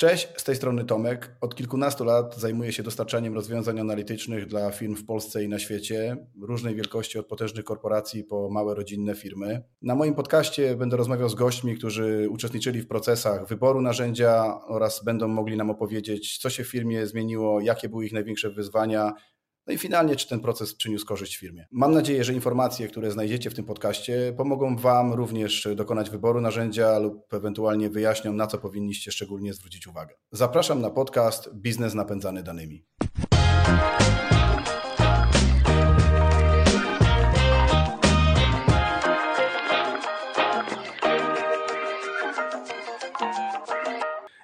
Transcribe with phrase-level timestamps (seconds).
[0.00, 1.36] Cześć, z tej strony Tomek.
[1.40, 6.16] Od kilkunastu lat zajmuję się dostarczaniem rozwiązań analitycznych dla firm w Polsce i na świecie,
[6.42, 9.62] różnej wielkości od potężnych korporacji po małe rodzinne firmy.
[9.82, 15.28] Na moim podcaście będę rozmawiał z gośćmi, którzy uczestniczyli w procesach wyboru narzędzia oraz będą
[15.28, 19.12] mogli nam opowiedzieć, co się w firmie zmieniło, jakie były ich największe wyzwania,
[19.68, 21.66] no i finalnie, czy ten proces przyniósł korzyść firmie.
[21.70, 26.98] Mam nadzieję, że informacje, które znajdziecie w tym podcaście, pomogą Wam również dokonać wyboru narzędzia
[26.98, 30.14] lub ewentualnie wyjaśnią, na co powinniście szczególnie zwrócić uwagę.
[30.32, 32.84] Zapraszam na podcast Biznes napędzany danymi.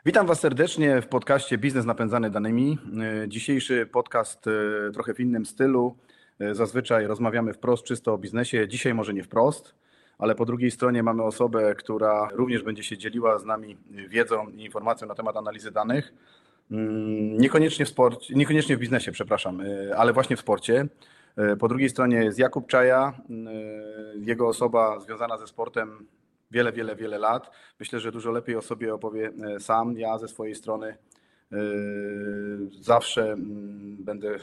[0.07, 2.79] Witam Was serdecznie w podcaście Biznes napędzany danymi.
[3.25, 5.97] E, dzisiejszy podcast e, trochę w innym stylu.
[6.39, 8.69] E, zazwyczaj rozmawiamy wprost czysto o biznesie.
[8.69, 9.75] Dzisiaj może nie wprost,
[10.19, 13.77] ale po drugiej stronie mamy osobę, która również będzie się dzieliła z nami
[14.09, 16.12] wiedzą i informacją na temat analizy danych.
[16.71, 19.62] Mm, niekoniecznie w, sporcie, niekoniecznie w biznesie, przepraszam,
[19.97, 20.87] ale właśnie w sporcie.
[21.59, 23.12] Po drugiej stronie jest Jakub Czaja,
[24.15, 26.06] jego osoba związana ze sportem
[26.55, 27.50] wiele, wiele, wiele lat.
[27.80, 29.98] Myślę, że dużo lepiej o sobie opowie e, sam.
[29.98, 30.86] Ja ze swojej strony
[31.52, 31.56] e,
[32.80, 34.38] zawsze mm, będę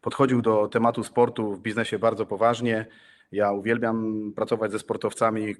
[0.00, 2.86] podchodził do tematu sportu w biznesie bardzo poważnie.
[3.32, 5.54] Ja uwielbiam pracować ze sportowcami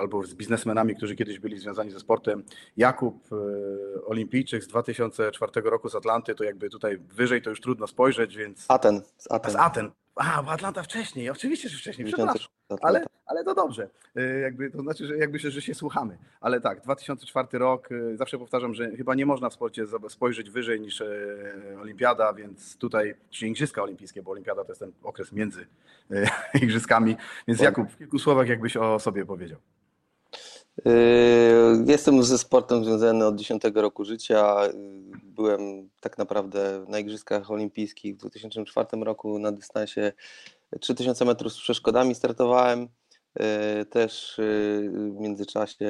[0.00, 2.44] albo z biznesmenami, którzy kiedyś byli związani ze sportem.
[2.76, 7.86] Jakub, e, olimpijczyk z 2004 roku z Atlanty, to jakby tutaj wyżej to już trudno
[7.86, 8.64] spojrzeć, więc...
[8.68, 9.02] Aten.
[9.16, 9.52] Z Aten.
[9.52, 9.90] Z Aten.
[10.18, 12.48] A, w Atlanta wcześniej, oczywiście, że wcześniej, przepraszam.
[12.82, 13.90] Ale, ale to dobrze.
[14.16, 16.18] Y, jakby, to znaczy, że jakby się, że się słuchamy.
[16.40, 20.80] Ale tak, 2004 rok, y, zawsze powtarzam, że chyba nie można w sporcie spojrzeć wyżej
[20.80, 25.66] niż y, olimpiada, więc tutaj, czy Igrzyska Olimpijskie, bo olimpiada to jest ten okres między
[26.62, 27.16] igrzyskami.
[27.48, 29.58] Więc Jakub, w kilku słowach jakbyś o sobie powiedział.
[31.86, 34.56] Jestem ze sportem związany od 10 roku życia.
[35.24, 40.12] Byłem tak naprawdę na Igrzyskach Olimpijskich w 2004 roku na dystansie
[40.80, 42.88] 3000 metrów z przeszkodami startowałem.
[43.34, 44.34] E, też
[44.92, 45.88] w międzyczasie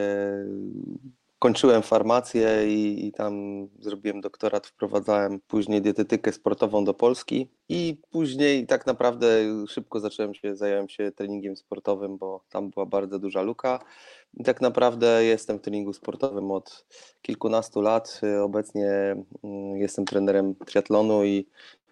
[1.38, 3.34] kończyłem farmację i, i, tam
[3.78, 9.26] zrobiłem doktorat, wprowadzałem później dietetykę sportową do Polski i później tak naprawdę
[9.68, 13.78] szybko zacząłem się, zająłem się treningiem sportowym, bo tam była bardzo duża luka.
[14.34, 16.86] I tak naprawdę jestem w treningu sportowym od
[17.22, 18.20] kilkunastu lat.
[18.42, 18.90] Obecnie
[19.44, 21.46] mm, jestem trenerem triatlonu i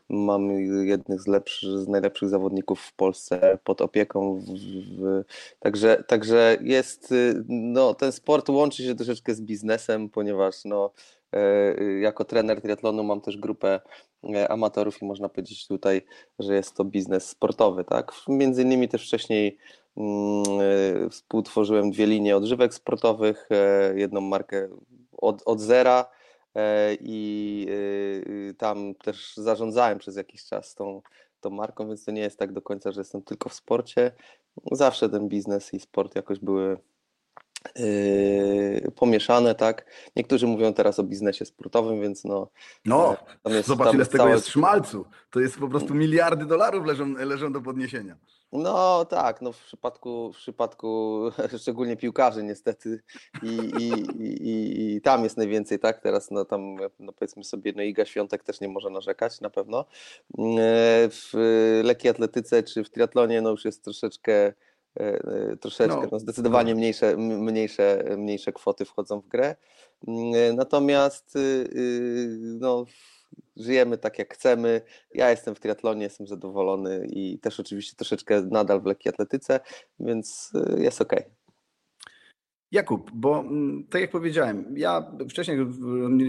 [0.08, 0.50] Mam
[0.86, 4.40] jednych z, lepszych, z najlepszych zawodników w Polsce pod opieką.
[4.40, 5.24] W, w,
[5.60, 7.14] także, także jest,
[7.48, 10.92] no, ten sport łączy się troszeczkę z biznesem, ponieważ no,
[11.32, 13.80] e, jako trener triatlonu mam też grupę
[14.34, 16.02] e, amatorów i można powiedzieć tutaj,
[16.38, 17.84] że jest to biznes sportowy.
[17.84, 18.12] Tak?
[18.28, 19.58] Między innymi też wcześniej
[19.96, 20.44] mm,
[21.06, 23.48] e, współtworzyłem dwie linie odżywek sportowych,
[23.94, 24.68] jedną markę
[25.18, 26.06] od, od zera
[27.00, 31.02] i y, tam też zarządzałem przez jakiś czas tą,
[31.40, 34.12] tą marką, więc to nie jest tak do końca, że jestem tylko w sporcie.
[34.72, 36.78] Zawsze ten biznes i sport jakoś były
[37.76, 39.86] Yy, pomieszane, tak.
[40.16, 42.48] Niektórzy mówią teraz o biznesie sportowym, więc no.
[42.84, 43.16] No,
[43.46, 44.34] jest, zobacz ile z tego całe...
[44.34, 45.04] jest szmalcu.
[45.30, 48.16] To jest po prostu miliardy dolarów leżą, leżą do podniesienia.
[48.52, 51.20] No tak, no w przypadku, w przypadku
[51.62, 53.02] szczególnie piłkarzy niestety
[53.42, 57.82] i, i, i, i, tam jest najwięcej, tak, teraz no tam no powiedzmy sobie, no
[57.82, 59.84] Iga Świątek też nie może narzekać na pewno.
[60.38, 60.44] Yy,
[61.10, 61.30] w
[61.84, 64.75] lekkiej atletyce czy w triatlonie no już jest troszeczkę E, e,
[65.60, 66.78] troszeczkę, no, no zdecydowanie no.
[66.78, 69.56] mniejsze, mniejsze, mniejsze kwoty wchodzą w grę.
[70.08, 72.84] Mm, e, natomiast y, y, no,
[73.56, 74.80] żyjemy tak jak chcemy.
[75.14, 79.60] Ja jestem w triatlonie, jestem zadowolony i też oczywiście troszeczkę nadal w lekkiej atletyce,
[80.00, 81.12] więc y, jest ok.
[82.72, 85.58] Jakub, bo mm, tak jak powiedziałem, ja wcześniej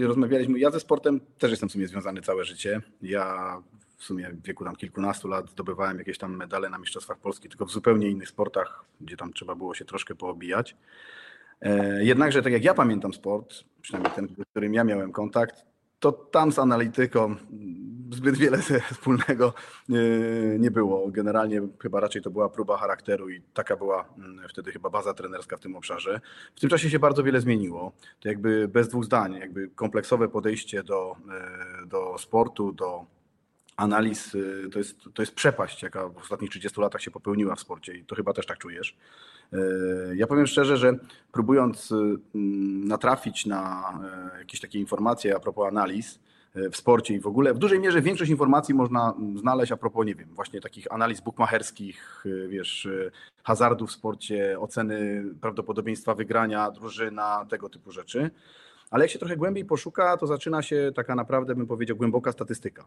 [0.02, 2.80] rozmawialiśmy, ja ze sportem też jestem w sumie związany całe życie.
[3.02, 3.62] Ja
[3.98, 7.66] w sumie w wieku tam kilkunastu lat zdobywałem jakieś tam medale na Mistrzostwach Polski, tylko
[7.66, 10.76] w zupełnie innych sportach, gdzie tam trzeba było się troszkę poobijać.
[11.60, 15.66] E, jednakże, tak jak ja pamiętam sport, przynajmniej ten, z którym ja miałem kontakt,
[16.00, 17.36] to tam z analityką
[18.10, 18.58] zbyt wiele
[18.92, 19.54] wspólnego
[19.88, 19.92] e,
[20.58, 21.08] nie było.
[21.10, 25.56] Generalnie chyba raczej to była próba charakteru i taka była mm, wtedy chyba baza trenerska
[25.56, 26.20] w tym obszarze.
[26.54, 27.92] W tym czasie się bardzo wiele zmieniło.
[28.20, 31.16] To jakby bez dwóch zdań, jakby kompleksowe podejście do,
[31.82, 33.06] e, do sportu, do
[33.78, 37.60] analiz, y, to jest, to jest przepaść, jaka w ostatnich 30 latach się popełniła w
[37.60, 38.96] sporcie i to chyba też tak czujesz.
[39.52, 39.56] Y,
[40.16, 40.98] ja powiem szczerze, że
[41.32, 43.92] próbując y, mm, natrafić na
[44.38, 46.20] jakieś takie informacje a propos analiz
[46.54, 50.14] w sporcie i w ogóle, w dużej mierze większość informacji można znaleźć a propos, nie
[50.14, 52.88] wiem, właśnie takich analiz bukmacherskich, wiesz,
[53.42, 58.30] hazardów w sporcie, oceny prawdopodobieństwa wygrania drużyna, tego typu rzeczy.
[58.90, 62.84] ale jak się trochę głębiej poszuka, to zaczyna się taka naprawdę, bym powiedział, głęboka statystyka.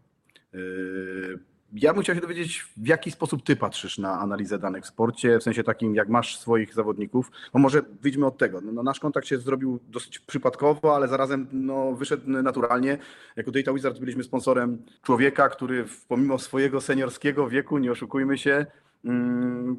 [1.74, 5.40] Ja bym chciał się dowiedzieć, w jaki sposób ty patrzysz na analizę danych w sporcie,
[5.40, 7.32] w sensie takim, jak masz swoich zawodników.
[7.54, 8.62] No może wyjdźmy od tego.
[8.62, 12.98] No, nasz kontakt się zrobił dosyć przypadkowo, ale zarazem no, wyszedł naturalnie.
[13.36, 18.66] Jako Data Wizard byliśmy sponsorem człowieka, który pomimo swojego seniorskiego wieku, nie oszukujmy się,
[19.06, 19.78] mm,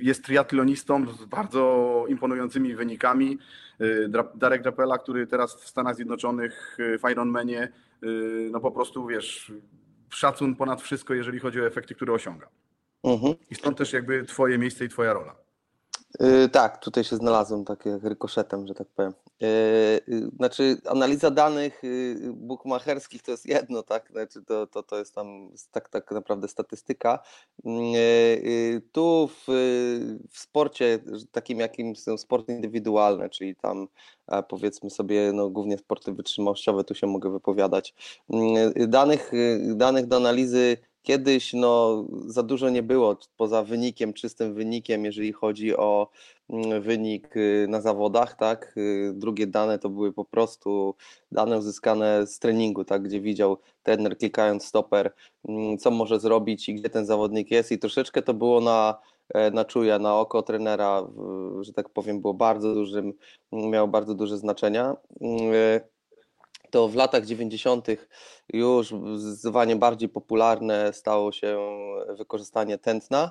[0.00, 3.38] jest triatlonistą z bardzo imponującymi wynikami.
[3.78, 7.72] Yy, Darek Drapela, który teraz w Stanach Zjednoczonych yy, w Ironmanie,
[8.50, 9.52] no po prostu wiesz,
[10.10, 12.48] szacun ponad wszystko, jeżeli chodzi o efekty, które osiąga.
[13.04, 13.34] Mhm.
[13.50, 15.34] I stąd też jakby twoje miejsce i twoja rola.
[16.20, 19.12] Yy, tak, tutaj się znalazłem tak jak rykoszetem, że tak powiem.
[19.40, 19.48] Yy,
[20.08, 24.10] yy, znaczy, analiza danych yy, bukmacherskich to jest jedno, tak?
[24.10, 27.18] Znaczy, to, to, to jest tam tak, tak naprawdę statystyka.
[27.64, 29.44] Yy, yy, tu w,
[30.30, 30.98] w sporcie
[31.32, 33.88] takim, jakim są sporty indywidualne, czyli tam
[34.48, 37.94] powiedzmy sobie, no, głównie sporty wytrzymałościowe, tu się mogę wypowiadać.
[38.88, 39.32] Danych,
[39.74, 45.76] danych do analizy Kiedyś no, za dużo nie było poza wynikiem, czystym wynikiem, jeżeli chodzi
[45.76, 46.10] o
[46.50, 48.74] mm, wynik y, na zawodach, tak?
[48.76, 50.94] Y, drugie dane to były po prostu
[51.32, 53.02] dane uzyskane z treningu, tak?
[53.02, 55.14] Gdzie widział trener klikając stoper,
[55.48, 58.98] mm, co może zrobić i gdzie ten zawodnik jest i troszeczkę to było na,
[59.34, 61.08] e, na czuje, na oko trenera,
[61.60, 63.12] że tak powiem, było bardzo dużym,
[63.52, 64.96] miało bardzo duże znaczenia.
[66.70, 67.86] To w latach 90.
[68.52, 71.58] już zdecydowanie bardziej popularne stało się
[72.08, 73.30] wykorzystanie tętna,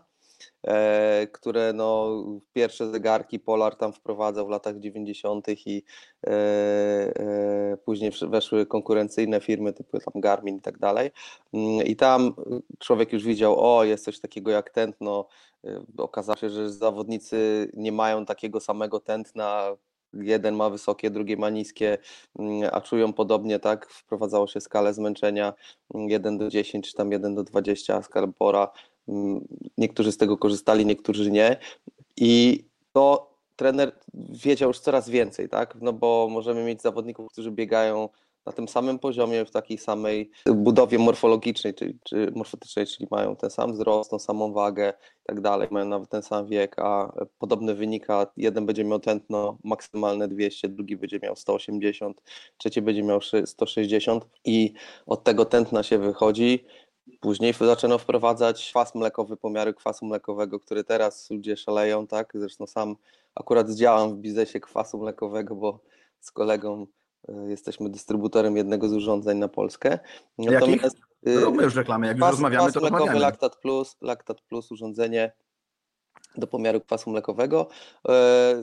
[0.63, 2.09] e, które no,
[2.53, 5.47] pierwsze zegarki Polar tam wprowadzał w latach 90.
[5.65, 5.83] i
[6.27, 11.11] e, e, później weszły konkurencyjne firmy typu tam Garmin i tak dalej.
[11.53, 12.33] Mm, I tam
[12.79, 15.27] człowiek już widział, o jest coś takiego jak tętno.
[15.97, 19.77] Okazało się, że zawodnicy nie mają takiego samego tętna
[20.13, 21.97] jeden ma wysokie, drugie ma niskie,
[22.39, 23.89] mm, a czują podobnie, tak?
[23.89, 25.53] Wprowadzało się skalę zmęczenia
[25.93, 28.27] 1 mm, do 10, czy tam 1 do 20, skalę.
[29.07, 31.57] Mm, niektórzy z tego korzystali, niektórzy nie.
[32.17, 32.63] I
[32.93, 35.77] to trener wiedział już coraz więcej, tak?
[35.81, 38.09] No bo możemy mieć zawodników, którzy biegają
[38.47, 43.49] na tym samym poziomie, w takiej samej budowie morfologicznej, czyli, czy morfotycznej, czyli mają ten
[43.49, 47.75] sam wzrost, tą samą wagę i tak dalej, mają nawet ten sam wiek, a podobny
[47.75, 52.21] wynika, jeden będzie miał tętno maksymalne 200, drugi będzie miał 180,
[52.57, 54.73] trzeci będzie miał 160 i
[55.05, 56.65] od tego tętna się wychodzi.
[57.19, 62.31] Później zaczęto wprowadzać kwas mlekowy, pomiary kwasu mlekowego, który teraz ludzie szaleją, tak?
[62.35, 62.95] Zresztą sam
[63.35, 65.79] akurat działam w biznesie kwasu mlekowego, bo
[66.19, 66.87] z kolegą
[67.47, 69.99] jesteśmy dystrybutorem jednego z urządzeń na Polskę.
[70.37, 71.43] Natomiast Jakich?
[71.43, 73.19] Róbmy już reklamę, jak już rozmawiamy, to rozmawiamy.
[73.19, 75.31] Lactat Plus, Lactat Plus urządzenie
[76.37, 77.67] do pomiaru kwasu mlekowego.
[78.09, 78.61] E,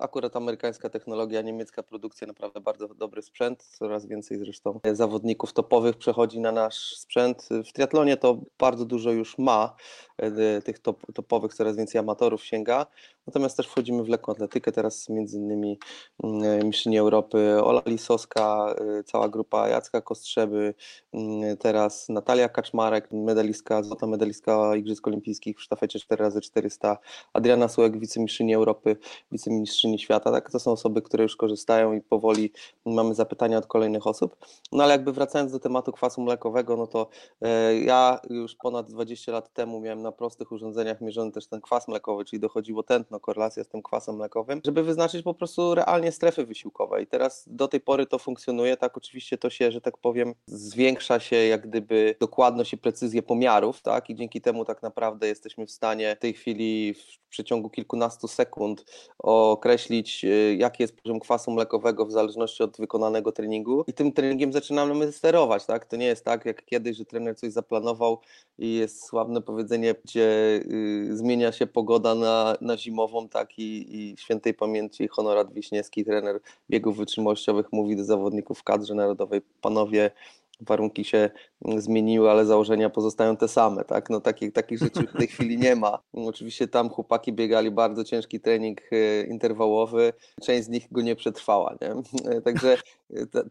[0.00, 3.62] akurat amerykańska technologia, niemiecka produkcja, naprawdę bardzo dobry sprzęt.
[3.62, 7.48] Coraz więcej zresztą zawodników topowych przechodzi na nasz sprzęt.
[7.64, 9.74] W triatlonie to bardzo dużo już ma
[10.18, 12.86] e, tych top, topowych, coraz więcej amatorów sięga.
[13.26, 15.78] Natomiast też wchodzimy w lekką atletykę, teraz między innymi
[16.24, 20.74] mm, mistrzyni Europy Ola Lisowska, y, cała grupa Jacka Kostrzeby,
[21.12, 26.96] mm, teraz Natalia Kaczmarek, medalistka, złota medalistka Igrzysk Olimpijskich w sztafecie 4x400,
[27.32, 28.96] Adriana Sułek, wicemistrzyni Europy,
[29.32, 30.50] wicemistrzyni świata, tak?
[30.50, 32.52] To są osoby, które już korzystają i powoli
[32.86, 34.36] mamy zapytania od kolejnych osób.
[34.72, 37.08] No ale jakby wracając do tematu kwasu mlekowego, no to
[37.42, 41.88] e, ja już ponad 20 lat temu miałem na prostych urządzeniach mierzony też ten kwas
[41.88, 46.12] mlekowy, czyli dochodziło tętno no, korelacja z tym kwasem mlekowym, żeby wyznaczyć po prostu realnie
[46.12, 47.02] strefy wysiłkowe.
[47.02, 51.20] I teraz do tej pory to funkcjonuje, tak oczywiście to się, że tak powiem, zwiększa
[51.20, 54.10] się jak gdyby dokładność i precyzję pomiarów, tak?
[54.10, 58.84] I dzięki temu tak naprawdę jesteśmy w stanie w tej chwili w przeciągu kilkunastu sekund
[59.18, 64.52] określić, y, jaki jest poziom kwasu mlekowego w zależności od wykonanego treningu i tym treningiem
[64.52, 65.86] zaczynamy sterować, tak?
[65.86, 68.20] To nie jest tak jak kiedyś, że trener coś zaplanował
[68.58, 74.16] i jest sławne powiedzenie, gdzie y, zmienia się pogoda na, na zimą tak i, i
[74.16, 76.40] świętej pamięci Honorat Wiśniewski, trener
[76.70, 80.10] biegów wytrzymałościowych, mówi do zawodników w kadrze narodowej, panowie,
[80.66, 81.30] warunki się
[81.76, 84.10] zmieniły, ale założenia pozostają te same, tak?
[84.10, 85.98] No takich, takich rzeczy w tej chwili nie ma.
[86.12, 91.76] Oczywiście tam chłopaki biegali bardzo ciężki trening e, interwałowy, część z nich go nie przetrwała,
[91.80, 91.90] nie?
[92.30, 92.76] E, także,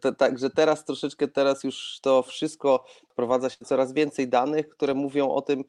[0.04, 5.30] e, także teraz troszeczkę, teraz już to wszystko wprowadza się coraz więcej danych, które mówią
[5.30, 5.64] o tym,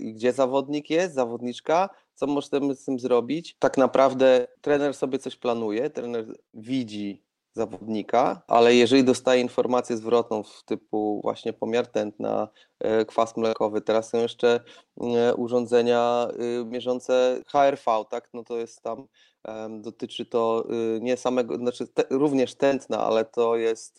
[0.00, 3.56] gdzie zawodnik jest, zawodniczka, co możemy z tym zrobić.
[3.58, 7.25] Tak naprawdę trener sobie coś planuje, trener widzi
[7.56, 12.48] zawodnika, ale jeżeli dostaje informację zwrotną w typu właśnie pomiar tętna,
[12.80, 14.60] e, kwas mlekowy, teraz są jeszcze
[15.00, 16.28] e, urządzenia
[16.60, 19.06] y, mierzące HRV, tak, no to jest tam,
[19.80, 20.64] dotyczy to
[21.00, 23.98] nie samego, znaczy te, również tętna, ale to jest,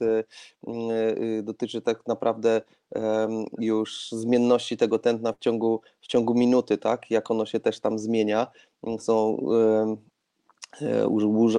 [1.43, 2.61] dotyczy tak naprawdę
[3.59, 7.99] już zmienności tego tętna w ciągu, w ciągu minuty, tak, jak ono się też tam
[7.99, 8.47] zmienia,
[8.99, 10.16] są E,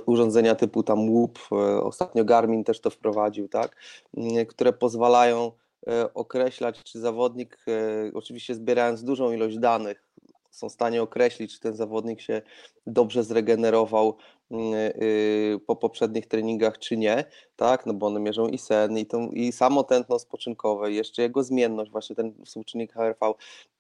[0.07, 3.77] urządzenia typu tam łup, e, ostatnio Garmin też to wprowadził, tak,
[4.49, 5.53] które pozwalają
[5.87, 7.65] e, określać, czy zawodnik,
[8.15, 10.09] oczywiście zbierając dużą ilość danych,
[10.51, 12.43] są w stanie określić, czy ten zawodnik się
[12.87, 14.17] dobrze zregenerował
[15.67, 17.25] po poprzednich treningach, czy nie,
[17.57, 21.43] tak, no bo one mierzą i sen, i, tą, i samo tętno spoczynkowe, jeszcze jego
[21.43, 23.35] zmienność, właśnie ten współczynnik HRV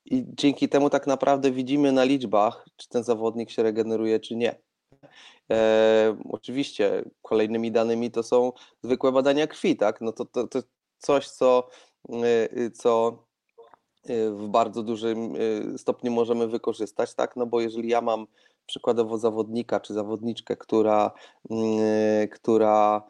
[0.04, 4.67] i dzięki temu tak naprawdę widzimy na liczbach, czy ten zawodnik się regeneruje, czy nie.
[5.52, 8.52] E, oczywiście kolejnymi danymi to są
[8.82, 10.00] zwykłe badania krwi, tak?
[10.00, 10.62] No to, to, to
[10.98, 11.68] coś, co,
[12.56, 13.24] y, co
[14.10, 17.36] y, w bardzo dużym y, stopniu możemy wykorzystać, tak?
[17.36, 18.26] No bo jeżeli ja mam
[18.66, 21.10] przykładowo zawodnika czy zawodniczkę, która,
[22.32, 23.02] która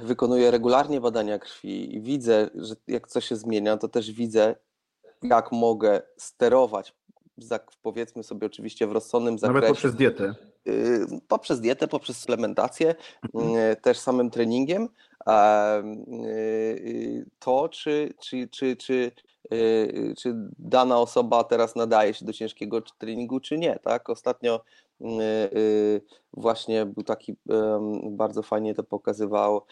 [0.00, 4.56] wykonuje regularnie badania krwi i widzę, że jak coś się zmienia, to też widzę,
[5.22, 6.94] jak mogę sterować
[7.82, 9.54] powiedzmy sobie oczywiście w rozsądnym zakresie.
[9.54, 10.34] Nawet poprzez dietę.
[10.68, 12.94] Y, poprzez dietę, poprzez suplementację,
[13.34, 13.56] mhm.
[13.56, 14.88] y, też samym treningiem,
[16.08, 19.12] y, to czy, czy, czy, czy,
[20.18, 23.78] czy dana osoba teraz nadaje się do ciężkiego treningu, czy nie.
[23.78, 24.10] Tak?
[24.10, 24.60] Ostatnio
[26.32, 27.36] właśnie był taki,
[28.10, 29.62] bardzo fajnie to pokazywał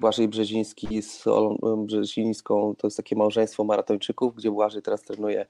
[0.00, 5.46] Błażej Brzeziński z Olą Brzezińską, to jest takie małżeństwo maratończyków, gdzie Błażej teraz trenuje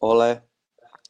[0.00, 0.40] Ole,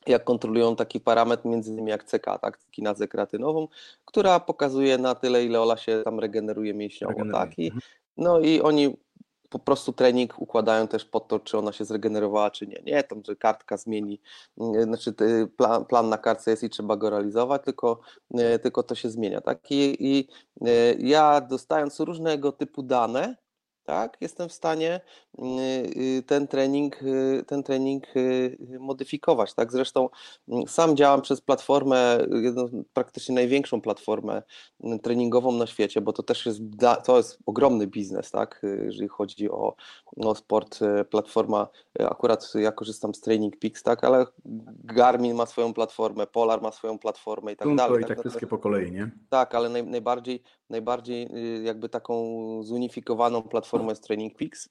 [0.06, 3.68] jak kontrolują taki parametr między innymi jak CK, tak, kinazę kreatynową,
[4.04, 7.46] która pokazuje na tyle, ile Ola się tam regeneruje mięśniowo, regeneruje.
[7.46, 7.82] tak, i, mhm.
[8.16, 8.96] no i oni
[9.50, 12.82] po prostu trening układają też pod to, czy ona się zregenerowała, czy nie.
[12.84, 14.20] Nie, tam, że kartka zmieni,
[14.58, 15.14] mm, znaczy
[15.56, 18.00] plan, plan na kartce jest i trzeba go realizować, tylko,
[18.34, 19.40] e, tylko to się zmienia.
[19.40, 19.70] Tak?
[19.70, 20.28] I, I
[20.66, 23.36] e, ja dostając różnego typu dane,
[23.88, 25.00] tak, jestem w stanie
[25.38, 25.42] y,
[25.96, 28.04] y, ten trening, y, ten trening
[28.80, 29.54] modyfikować.
[29.54, 29.72] Tak?
[29.72, 30.08] Zresztą
[30.48, 32.18] mm, sam działam przez platformę,
[32.92, 34.42] praktycznie największą platformę
[34.84, 36.60] mm, treningową na świecie, bo to też jest,
[37.04, 38.62] to jest ogromny biznes, tak?
[38.84, 39.74] jeżeli chodzi o,
[40.16, 40.78] o sport.
[41.10, 41.68] Platforma,
[41.98, 44.04] akurat ja korzystam z Training Peaks, tak?
[44.04, 44.26] ale
[44.84, 48.02] Garmin ma swoją platformę, Polar ma swoją platformę i tak Tunto dalej.
[48.02, 49.10] i tak, tak wszystkie po kolei, nie?
[49.28, 51.28] Tak, ale naj, najbardziej, najbardziej
[51.64, 52.14] jakby taką
[52.62, 54.68] zunifikowaną platformą platformą jest Training Peaks.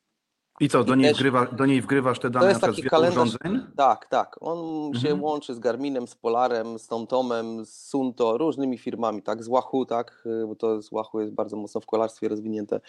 [0.59, 3.27] I co, do niej, też, wgrywa, do niej wgrywasz te dane to jest taki kalendarz,
[3.27, 3.65] urządzeń?
[3.75, 4.37] Tak, tak.
[4.39, 5.05] On mhm.
[5.05, 9.85] się łączy z Garminem, z Polarem, z TomTomem, z Sunto, różnymi firmami, tak, z Wahoo,
[9.85, 12.79] tak, bo to z Wahoo jest bardzo mocno w kolarstwie rozwinięte.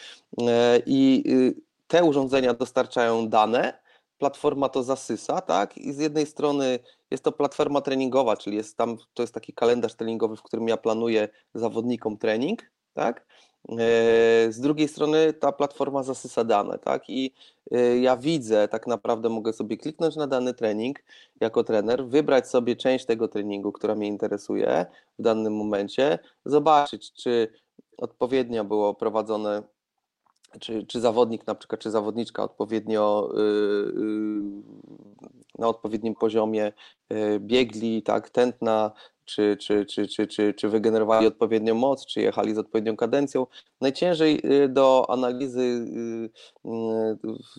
[0.40, 1.54] E, I y,
[1.86, 3.78] te urządzenia dostarczają dane,
[4.18, 6.78] platforma to zasysa, tak, i z jednej strony
[7.10, 10.76] jest to platforma treningowa, czyli jest tam, to jest taki kalendarz treningowy, w którym ja
[10.76, 12.62] planuję zawodnikom trening,
[12.94, 13.26] tak,
[14.50, 17.10] z drugiej strony ta platforma zasysa dane, tak?
[17.10, 17.32] I
[17.70, 21.02] e, ja widzę, tak naprawdę mogę sobie kliknąć na dany trening
[21.40, 24.86] jako trener, wybrać sobie część tego treningu, która mnie interesuje
[25.18, 27.52] w danym momencie, zobaczyć, czy
[27.98, 29.62] odpowiednio było prowadzone
[30.60, 34.42] czy, czy zawodnik na przykład, czy zawodniczka odpowiednio yy,
[35.58, 36.72] na odpowiednim poziomie
[37.10, 38.92] yy, biegli, tak, tętna,
[39.28, 43.46] czy, czy, czy, czy, czy, czy wygenerowali odpowiednią moc, czy jechali z odpowiednią kadencją.
[43.80, 46.30] Najciężej y, do analizy y,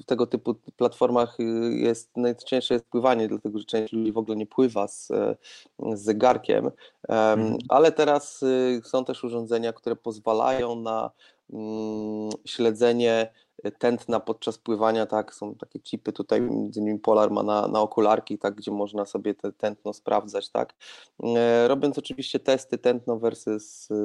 [0.02, 1.44] w tego typu platformach y,
[1.74, 5.08] jest, najcięższe jest pływanie, dlatego że część ludzi w ogóle nie pływa z,
[5.94, 6.72] z zegarkiem,
[7.10, 7.58] mhm.
[7.70, 8.46] ale teraz
[8.84, 11.12] są też urządzenia, które pozwalają na
[12.46, 13.32] śledzenie
[13.78, 18.38] tętna podczas pływania, tak, są takie chipy tutaj, między innymi Polar ma na, na okularki,
[18.38, 20.74] tak, gdzie można sobie te tętno sprawdzać, tak,
[21.24, 23.96] e, robiąc oczywiście testy tętno versus e,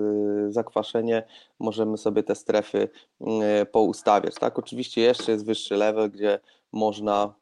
[0.52, 1.26] zakwaszenie,
[1.58, 2.88] możemy sobie te strefy
[3.20, 6.38] e, poustawiać, tak, oczywiście jeszcze jest wyższy level, gdzie
[6.72, 7.34] można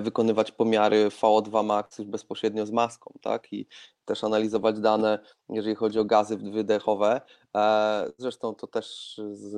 [0.00, 3.66] wykonywać pomiary VO2 max już bezpośrednio z maską, tak, i
[4.04, 7.20] też analizować dane, jeżeli chodzi o gazy wydechowe.
[7.56, 9.50] E, zresztą to też z,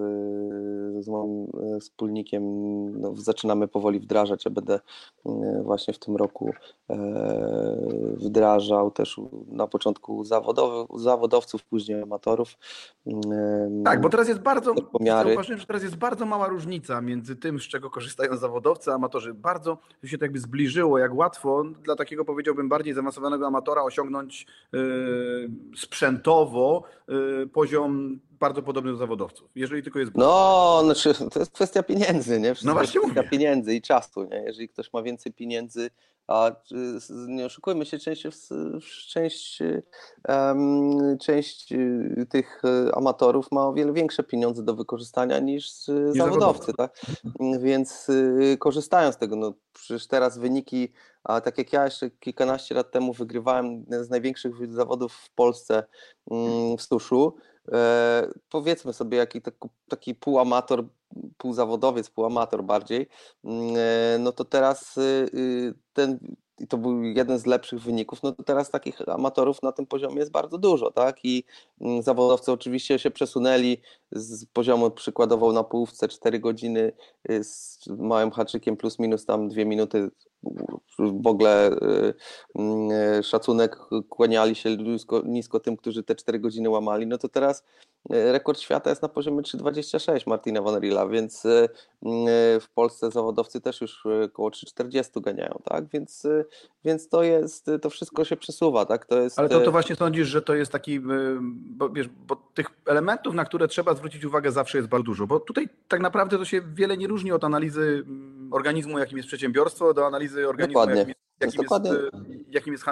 [1.05, 1.47] z moim
[1.77, 2.43] e, wspólnikiem
[3.01, 4.45] no, zaczynamy powoli wdrażać.
[4.45, 4.81] Ja będę
[5.27, 6.53] e, właśnie w tym roku
[8.17, 12.59] wdrażał też na początku zawodowych, zawodowców, później amatorów.
[13.85, 14.75] Tak, bo teraz jest bardzo,
[15.07, 19.35] zauważyłem, że teraz jest bardzo mała różnica między tym, z czego korzystają zawodowcy, a amatorzy.
[19.35, 24.47] Bardzo to się tak jakby zbliżyło, jak łatwo dla takiego powiedziałbym bardziej zaawansowanego amatora osiągnąć
[25.77, 26.83] sprzętowo
[27.53, 27.82] poziom
[28.31, 30.13] bardzo podobny do zawodowców, jeżeli tylko jest...
[30.15, 32.55] No, znaczy, to jest kwestia pieniędzy, nie?
[32.55, 34.37] Wszystko no właśnie jest kwestia pieniędzy i czasu, nie?
[34.37, 35.91] Jeżeli ktoś ma więcej pieniędzy,
[36.29, 36.53] a
[37.29, 38.23] nie oszukujmy się, część,
[39.09, 39.59] część,
[41.21, 46.73] część y, tych y, amatorów ma o wiele większe pieniądze do wykorzystania niż, niż zawodowcy,
[46.73, 47.01] tak?
[47.61, 50.93] Więc y, korzystają z tego, no przecież teraz wyniki,
[51.25, 55.85] a tak jak ja jeszcze kilkanaście lat temu wygrywałem z największych zawodów w Polsce
[56.31, 57.37] mm, w suszu,
[58.49, 60.85] powiedzmy sobie jaki taki, taki półamator,
[61.37, 63.09] półzawodowiec, półamator bardziej,
[63.45, 64.99] mm, e, no to teraz
[65.93, 66.19] ten
[66.59, 70.19] i to był jeden z lepszych wyników, no to teraz takich amatorów na tym poziomie
[70.19, 71.25] jest bardzo dużo, tak?
[71.25, 71.45] I
[71.81, 73.77] mm, zawodowcy oczywiście się przesunęli
[74.13, 76.93] z poziomu przykładowo na połówce 4 godziny
[77.31, 80.11] y, z małym haczykiem plus minus tam 2 minuty
[80.99, 82.15] w ogóle y,
[82.55, 83.79] mm, y, szacunek
[84.09, 87.65] kłaniali się nisko, nisko tym, którzy te 4 godziny łamali, no to teraz
[88.11, 91.43] rekord świata jest na poziomie 3,26 Martina Van Rilla, więc
[92.61, 95.85] w Polsce zawodowcy też już około 3,40 ganiają, tak?
[95.89, 96.27] Więc,
[96.85, 99.07] więc to jest, to wszystko się przesuwa, tak?
[99.07, 99.39] To jest...
[99.39, 101.01] Ale to, to właśnie sądzisz, że to jest taki,
[101.51, 105.41] bo, wiesz, bo tych elementów, na które trzeba zwrócić uwagę zawsze jest bardzo dużo, bo
[105.41, 109.95] tutaj tak naprawdę to się wiele nie różni od analizy mm, organizmu, jakim jest przedsiębiorstwo,
[109.95, 110.97] do analizy organizmu, jakim
[111.41, 112.13] jest, jakim, jest,
[112.51, 112.85] jakim jest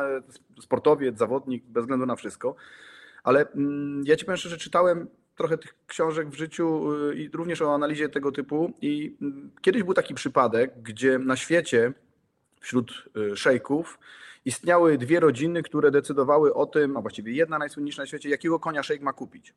[0.62, 2.54] sportowiec, zawodnik, bez względu na wszystko.
[3.22, 7.62] Ale mm, ja ci powiem szczerze, czytałem trochę tych książek w życiu y, i również
[7.62, 11.92] o analizie tego typu i mm, kiedyś był taki przypadek, gdzie na świecie
[12.60, 13.98] wśród y, szejków
[14.44, 18.82] istniały dwie rodziny, które decydowały o tym, a właściwie jedna najsłynniejsza na świecie, jakiego konia
[18.82, 19.54] szejk ma kupić.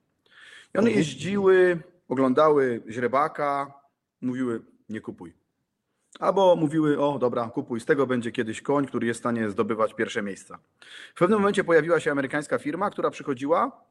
[0.74, 0.98] I one mhm.
[0.98, 3.74] jeździły, oglądały źrebaka,
[4.22, 5.34] mówiły nie kupuj.
[6.20, 9.94] Albo mówiły, o dobra, kupuj, z tego będzie kiedyś koń, który jest w stanie zdobywać
[9.94, 10.60] pierwsze miejsca.
[11.16, 13.86] W pewnym momencie pojawiła się amerykańska firma, która przychodziła,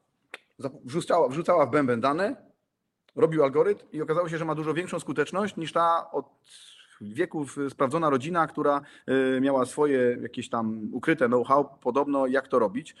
[0.85, 2.35] wrzucała, wrzucała w bęben dane,
[3.15, 6.25] robił algorytm i okazało się, że ma dużo większą skuteczność niż ta od
[7.01, 8.81] wieków sprawdzona rodzina, która
[9.37, 12.95] y, miała swoje jakieś tam ukryte know-how, podobno jak to robić.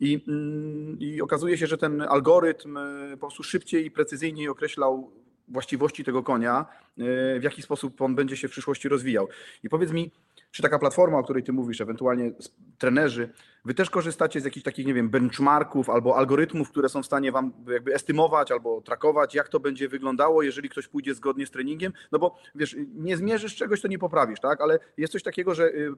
[0.00, 5.10] I, mm, I okazuje się, że ten algorytm y, po prostu szybciej i precyzyjniej określał
[5.48, 6.66] właściwości tego konia,
[6.98, 9.28] y, w jaki sposób on będzie się w przyszłości rozwijał.
[9.62, 10.10] I powiedz mi,
[10.50, 12.32] czy taka platforma, o której ty mówisz, ewentualnie
[12.78, 13.28] trenerzy,
[13.64, 17.32] wy też korzystacie z jakichś takich, nie wiem, benchmarków albo algorytmów, które są w stanie
[17.32, 21.92] wam jakby estymować albo trakować, jak to będzie wyglądało, jeżeli ktoś pójdzie zgodnie z treningiem?
[22.12, 24.60] No bo wiesz, nie zmierzysz czegoś, to nie poprawisz, tak?
[24.60, 25.92] Ale jest coś takiego, że y,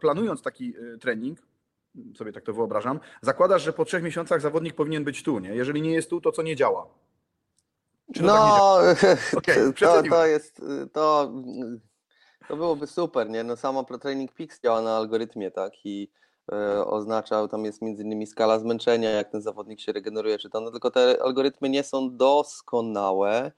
[0.00, 1.38] planując taki y, trening,
[2.14, 5.54] sobie tak to wyobrażam, zakładasz, że po trzech miesiącach zawodnik powinien być tu, nie?
[5.54, 6.86] Jeżeli nie jest tu, to co nie działa?
[8.14, 11.32] Czy no, tak okay, to, to jest, to,
[12.48, 13.44] to byłoby super, nie?
[13.44, 15.72] No samo Training Peaks działa na algorytmie, tak?
[15.84, 16.10] I
[16.52, 20.60] E, oznaczał, tam jest między innymi skala zmęczenia, jak ten zawodnik się regeneruje, czy to,
[20.60, 23.52] no tylko te algorytmy nie są doskonałe.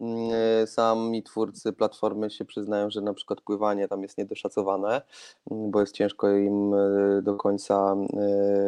[0.00, 0.30] Mm,
[0.62, 5.02] e, sami twórcy platformy się przyznają, że na przykład pływanie tam jest niedoszacowane,
[5.50, 7.96] mm, bo jest ciężko im e, do końca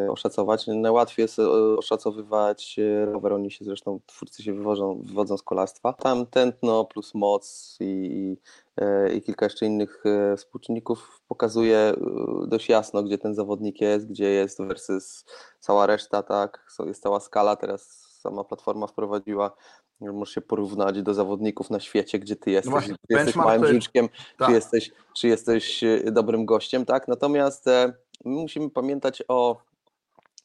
[0.08, 0.66] oszacować.
[0.66, 1.38] Najłatwiej jest
[1.78, 5.92] oszacowywać rower, oni się zresztą, twórcy się wywodzą, wywodzą z kolarstwa.
[5.92, 8.36] Tam tętno plus moc i
[8.80, 11.96] E, i kilka jeszcze innych e, współczynników pokazuje e,
[12.46, 15.24] dość jasno, gdzie ten zawodnik jest, gdzie jest versus
[15.60, 19.56] cała reszta, tak, jest cała skala, teraz sama platforma wprowadziła
[20.00, 23.66] Możesz się porównać do zawodników na świecie, gdzie ty jesteś, no właśnie, czy jesteś małym
[23.66, 24.48] żuczkiem, tak.
[24.48, 27.08] czy, jesteś, czy jesteś dobrym gościem, tak?
[27.08, 27.66] Natomiast
[28.24, 29.62] my musimy pamiętać o,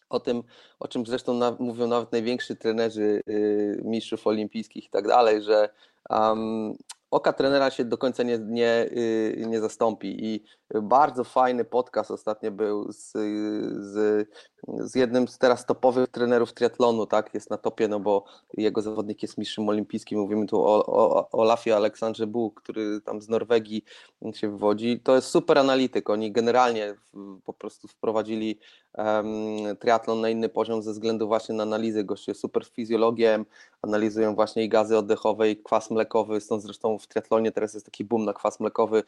[0.10, 0.44] o tym,
[0.80, 5.70] o czym zresztą na, mówią nawet najwięksi trenerzy y, mistrzów olimpijskich i tak dalej, że
[6.10, 6.74] um,
[7.12, 10.26] oka trenera się do końca nie, nie, y, nie zastąpi.
[10.26, 13.12] I bardzo fajny podcast ostatnio był z,
[13.86, 14.28] z,
[14.68, 18.24] z jednym z teraz topowych trenerów triatlonu, tak, jest na topie, no bo
[18.58, 23.30] jego zawodnik jest mistrzem olimpijskim, mówimy tu o, o Olafie Aleksandrze Bu, który tam z
[23.30, 23.84] Norwegii
[24.34, 25.00] się wywodzi.
[25.00, 26.96] To jest super analityk, oni generalnie
[27.44, 28.60] po prostu wprowadzili
[28.98, 32.04] um, triatlon na inny poziom ze względu właśnie na analizy.
[32.04, 33.46] Goście super fizjologiem,
[33.82, 38.06] analizują właśnie i gazy oddechowe, i kwas mlekowy, stąd zresztą w triatlonie teraz jest taki
[38.06, 39.04] boom na kwas mlekowy.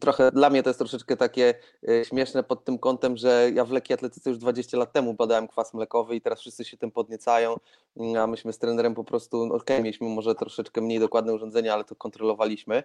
[0.00, 1.54] Trochę dla mnie to jest troszeczkę takie
[1.88, 5.48] e, śmieszne pod tym kątem, że ja w lekkiej atletyce już 20 lat temu badałem
[5.48, 7.56] kwas mlekowy i teraz wszyscy się tym podniecają,
[8.20, 11.84] a myśmy z trenerem po prostu, no ok, mieliśmy może troszeczkę mniej dokładne urządzenia, ale
[11.84, 12.82] to kontrolowaliśmy.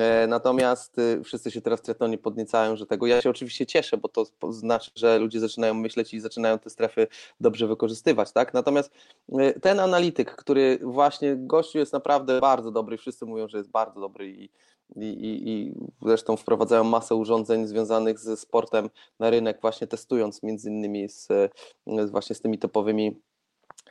[0.00, 3.06] E, natomiast e, wszyscy się teraz triatlonie podniecają, że tego.
[3.06, 7.06] Ja się oczywiście cieszę, bo to znaczy, że ludzie zaczynają myśleć i zaczynają te strefy
[7.40, 8.54] dobrze wykorzystywać, tak?
[8.54, 8.92] Natomiast
[9.62, 14.28] ten analityk, który właśnie gościu jest naprawdę bardzo dobry, wszyscy mówią, że jest bardzo dobry
[14.30, 14.50] i
[14.96, 20.70] i, i, i zresztą wprowadzają masę urządzeń związanych ze sportem na rynek, właśnie testując między
[20.70, 21.28] innymi z,
[21.86, 23.20] z właśnie z tymi topowymi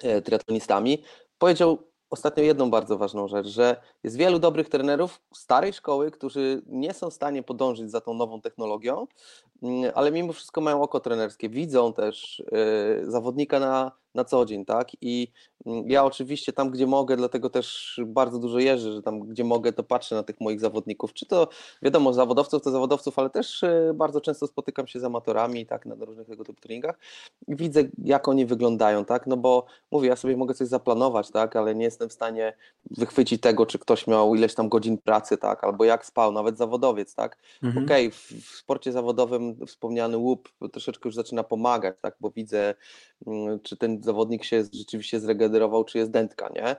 [0.04, 1.04] e, triatlonistami.
[1.38, 1.78] Powiedział
[2.10, 7.10] ostatnio jedną bardzo ważną rzecz, że jest wielu dobrych trenerów starej szkoły, którzy nie są
[7.10, 9.08] w stanie podążyć za tą nową technologią,
[9.64, 14.66] mm, ale mimo wszystko mają oko trenerskie, widzą też e, zawodnika na, na co dzień,
[14.66, 14.88] tak?
[15.02, 15.32] I
[15.66, 19.74] mm, ja oczywiście tam, gdzie mogę, dlatego też bardzo dużo jeżdżę, że tam, gdzie mogę,
[19.74, 21.48] to patrzę na tych moich zawodników, czy to
[21.82, 25.96] wiadomo, zawodowców to zawodowców, ale też e, bardzo często spotykam się z amatorami, tak, na
[25.96, 27.00] różnych tego typu treningach
[27.48, 29.28] i widzę, jak oni wyglądają, tak?
[29.28, 32.54] No bo mówię, ja sobie mogę coś zaplanować, tak, ale nie jestem w stanie
[32.92, 37.16] wychwycić tego, czy ktoś miał ileś tam godzin pracy, tak, albo jak spał, nawet zawodowiec,
[37.16, 37.38] tak?
[37.64, 37.86] Mhm.
[37.86, 42.76] Okej, okay, w, w sporcie zawodowym wspomniany łup troszeczkę już zaczyna pomagać, tak, bo widzę,
[43.28, 46.76] mm, czy ten zawodnik się rzeczywiście zregenerował, czy jest dętka, nie?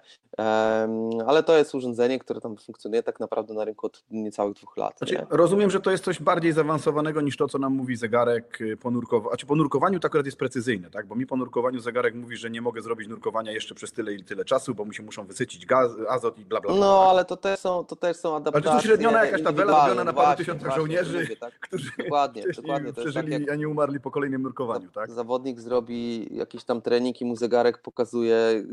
[1.26, 4.98] Ale to jest urządzenie, które tam funkcjonuje tak naprawdę na rynku od niecałych dwóch lat.
[4.98, 8.76] Znaczy, rozumiem, że to jest coś bardziej zaawansowanego niż to, co nam mówi zegarek y,
[8.76, 9.30] po nurkowaniu.
[9.30, 11.06] Znaczy, po nurkowaniu to akurat jest precyzyjne, tak?
[11.06, 14.24] Bo mi po nurkowaniu zegarek mówi, że nie mogę zrobić nurkowania jeszcze przez tyle i
[14.24, 16.80] tyle czasu, bo mi się muszą wysycić gaz, azot i bla, bla, bla.
[16.80, 18.70] No, ale to też są, to też są adaptacje.
[18.70, 21.58] Ale to uśredniona jakaś tabela robiona na paru tysiącach żołnierzy, tak?
[21.68, 22.92] którzy dokładnie, dokładnie.
[22.92, 23.50] To przeżyli, tak jak...
[23.50, 25.10] a nie umarli po kolejnym nurkowaniu, tak?
[25.12, 28.64] Zawodnik zrobi jakiś tam trening i mu zegarek pokazuje,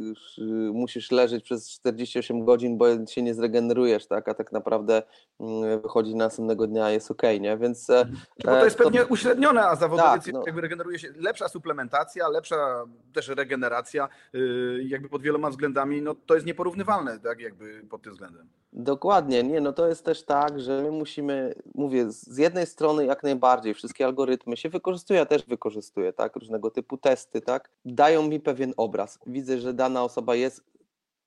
[0.74, 4.30] musisz leżeć przez 48 godzin, bo się nie zregenerujesz, tak?
[4.30, 5.04] A tak naprawdę
[5.40, 7.58] mm, wychodzi następnego dnia jest ok, nie?
[7.58, 7.90] Więc.
[7.90, 8.06] E,
[8.46, 9.08] bo to jest pewnie to...
[9.08, 10.44] uśrednione, a zawodowiec tak, no.
[10.46, 16.34] jakby regeneruje się lepsza suplementacja, lepsza też regeneracja, y, jakby pod wieloma względami, no to
[16.34, 17.40] jest nieporównywalne, tak?
[17.40, 18.48] Jakby pod tym względem.
[18.78, 23.24] Dokładnie, nie, no to jest też tak, że my musimy, mówię, z jednej strony jak
[23.24, 28.40] najbardziej wszystkie algorytmy się wykorzystuje, ja też wykorzystuję, tak, różnego typu testy, tak, dają mi
[28.40, 29.20] pewien obraz.
[29.28, 30.64] Widzę, że dana osoba jest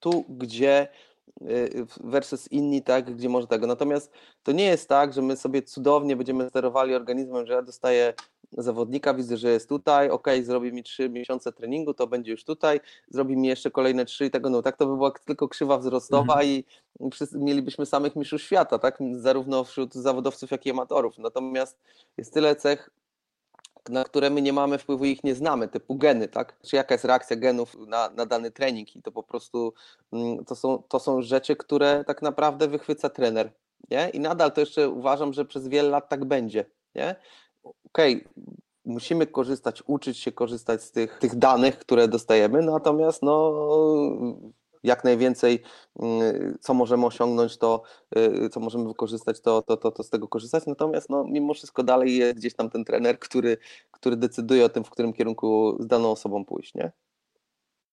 [0.01, 0.89] tu, gdzie
[1.43, 3.67] y, versus inni, tak, gdzie może tego.
[3.67, 8.15] Natomiast to nie jest tak, że my sobie cudownie będziemy sterowali organizmem, że ja dostaję
[8.53, 12.81] zawodnika, widzę, że jest tutaj, ok, zrobi mi trzy miesiące treningu, to będzie już tutaj,
[13.11, 16.35] zrobi mi jeszcze kolejne trzy i tego, no tak to by była tylko krzywa wzrostowa
[16.35, 16.49] mhm.
[16.49, 16.65] i
[17.13, 21.19] wszyscy, mielibyśmy samych mistrzów świata, tak, zarówno wśród zawodowców, jak i amatorów.
[21.19, 21.79] Natomiast
[22.17, 22.91] jest tyle cech
[23.89, 26.57] na które my nie mamy wpływu i ich nie znamy, typu geny, tak?
[26.63, 29.75] Czy jaka jest reakcja genów na, na dany trening i to po prostu
[30.13, 33.53] mm, to są, to są rzeczy, które tak naprawdę wychwyca trener,
[33.91, 34.09] nie?
[34.09, 37.17] I nadal to jeszcze uważam, że przez wiele lat tak będzie, nie?
[37.63, 38.45] Okej, okay,
[38.85, 43.53] musimy korzystać, uczyć się korzystać z tych, tych danych, które dostajemy, natomiast no
[44.83, 45.63] jak najwięcej,
[46.01, 47.83] mm, co możemy osiągnąć, to
[48.19, 50.67] y, co możemy wykorzystać, to, to, to, to z tego korzystać.
[50.67, 53.57] Natomiast no, mimo wszystko dalej jest gdzieś tam ten trener, który,
[53.91, 56.93] który decyduje o tym, w którym kierunku z daną osobą pójść, nie?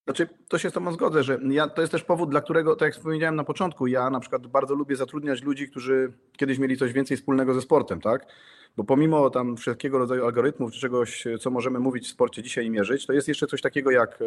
[0.05, 2.85] Znaczy, to się z Tobą zgodzę, że ja, to jest też powód, dla którego, tak
[2.85, 6.93] jak wspomniałem na początku, ja na przykład bardzo lubię zatrudniać ludzi, którzy kiedyś mieli coś
[6.93, 8.25] więcej wspólnego ze sportem, tak?
[8.77, 12.69] Bo pomimo tam wszelkiego rodzaju algorytmów, czy czegoś, co możemy mówić w sporcie dzisiaj i
[12.69, 14.25] mierzyć, to jest jeszcze coś takiego jak e,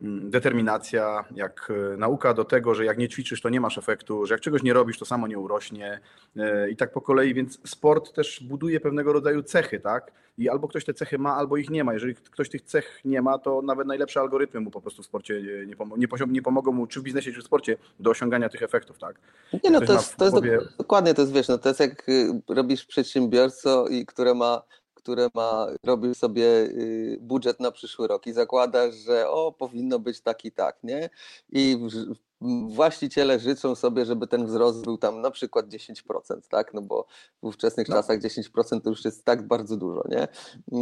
[0.00, 4.34] determinacja, jak e, nauka do tego, że jak nie ćwiczysz, to nie masz efektu, że
[4.34, 6.00] jak czegoś nie robisz, to samo nie urośnie
[6.36, 10.12] e, i tak po kolei, więc sport też buduje pewnego rodzaju cechy, tak?
[10.38, 11.92] I albo ktoś te cechy ma, albo ich nie ma.
[11.94, 15.42] Jeżeli ktoś tych cech nie ma, to nawet najlepsze algorytmy mu po prostu w sporcie
[15.66, 18.62] nie, pom- nie, nie pomogą mu, czy w biznesie, czy w sporcie, do osiągania tych
[18.62, 19.16] efektów, tak?
[19.64, 20.58] Nie, no to jest, to jest głowie...
[20.78, 24.62] dokładnie, to jest, wiesz, no to jest jak y, robisz przedsiębiorstwo, i które ma
[25.08, 30.20] które ma, robisz sobie y, budżet na przyszły rok i zakładasz, że o, powinno być
[30.20, 31.10] tak i tak, nie?
[31.52, 31.78] I
[32.68, 35.94] właściciele życzą sobie, żeby ten wzrost był tam na przykład 10%,
[36.48, 36.74] tak?
[36.74, 37.06] No bo
[37.42, 37.96] w ówczesnych no.
[37.96, 40.28] czasach 10% to już jest tak bardzo dużo, nie?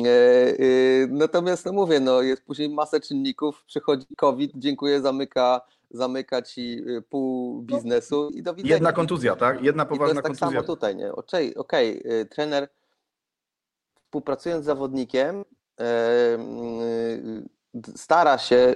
[0.07, 5.61] E, y, natomiast no mówię, no jest później masę czynników, przychodzi COVID, dziękuję, zamyka
[5.91, 8.75] zamyka ci y, pół biznesu i do widzenia.
[8.75, 9.62] Jedna kontuzja, tak?
[9.62, 11.12] Jedna poważna I to jest tak samo tutaj, nie?
[11.12, 12.69] Okej, okay, okay, trener
[14.16, 15.44] współpracując z zawodnikiem,
[17.96, 18.74] stara się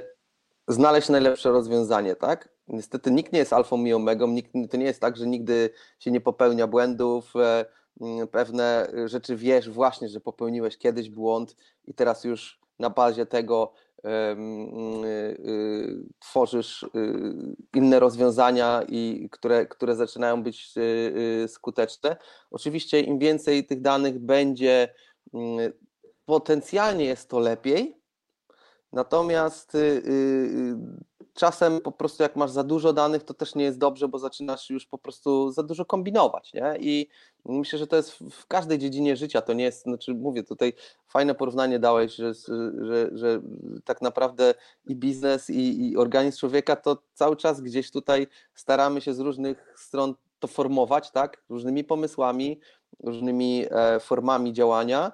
[0.69, 2.49] znaleźć najlepsze rozwiązanie, tak?
[2.69, 6.11] Niestety nikt nie jest alfą i omegą, nikt, to nie jest tak, że nigdy się
[6.11, 7.65] nie popełnia błędów, e,
[8.31, 13.73] pewne rzeczy wiesz właśnie, że popełniłeś kiedyś błąd i teraz już na bazie tego
[16.19, 16.87] tworzysz
[17.75, 20.75] inne rozwiązania, i, które, które zaczynają być
[21.47, 22.17] skuteczne.
[22.51, 24.95] Oczywiście im więcej tych danych będzie
[26.27, 28.01] potencjalnie jest to lepiej,
[28.93, 30.77] natomiast y, y,
[31.35, 34.71] czasem po prostu jak masz za dużo danych, to też nie jest dobrze, bo zaczynasz
[34.71, 36.77] już po prostu za dużo kombinować, nie?
[36.81, 37.09] I
[37.45, 40.73] myślę, że to jest w każdej dziedzinie życia, to nie jest, znaczy mówię, tutaj
[41.09, 42.35] fajne porównanie dałeś, że,
[42.81, 43.41] że, że
[43.85, 44.55] tak naprawdę
[44.87, 49.75] i biznes, i, i organizm człowieka to cały czas gdzieś tutaj staramy się z różnych
[49.77, 52.61] stron to formować, tak, różnymi pomysłami,
[53.05, 55.13] różnymi e, formami działania.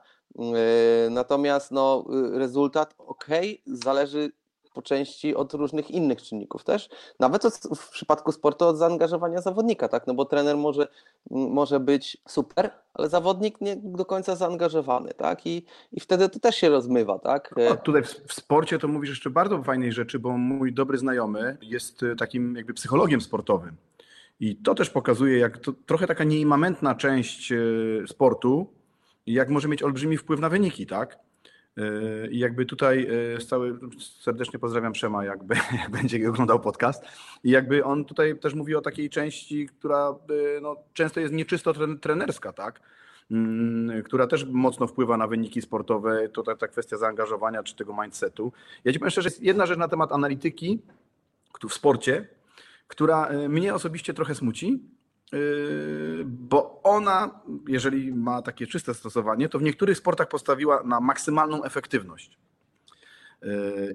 [1.10, 3.26] Natomiast no, rezultat ok,
[3.66, 4.30] zależy
[4.76, 6.88] po części od różnych innych czynników też.
[7.20, 7.42] Nawet
[7.76, 10.06] w przypadku sportu od zaangażowania zawodnika, tak?
[10.06, 10.88] No bo trener może,
[11.30, 15.46] może być super, ale zawodnik nie do końca zaangażowany, tak?
[15.46, 17.54] I, i wtedy to też się rozmywa, tak?
[17.72, 21.58] A tutaj w, w sporcie to mówisz jeszcze bardzo fajnej rzeczy, bo mój dobry znajomy
[21.62, 23.76] jest e, takim jakby psychologiem sportowym.
[24.40, 27.57] I to też pokazuje, jak to trochę taka nieimamentna część e,
[28.07, 28.72] sportu,
[29.27, 31.18] jak może mieć olbrzymi wpływ na wyniki, tak?
[31.77, 33.09] E, I jakby tutaj
[33.49, 33.79] cały,
[34.20, 37.05] serdecznie pozdrawiam Przema, jakby, jak będzie oglądał podcast.
[37.44, 40.14] I jakby on tutaj też mówi o takiej części, która
[40.62, 42.81] no, często jest nieczysto trenerska, tak?
[43.31, 48.03] Mm, która też mocno wpływa na wyniki sportowe, to ta, ta kwestia zaangażowania czy tego
[48.03, 48.53] mindsetu.
[48.85, 50.83] Ja ci powiem szczerze, jest jedna rzecz na temat analityki
[51.68, 52.29] w sporcie,
[52.88, 54.83] która e, mnie osobiście trochę smuci,
[55.33, 55.37] e,
[56.25, 62.38] bo ona, jeżeli ma takie czyste stosowanie, to w niektórych sportach postawiła na maksymalną efektywność.
[63.42, 63.46] E,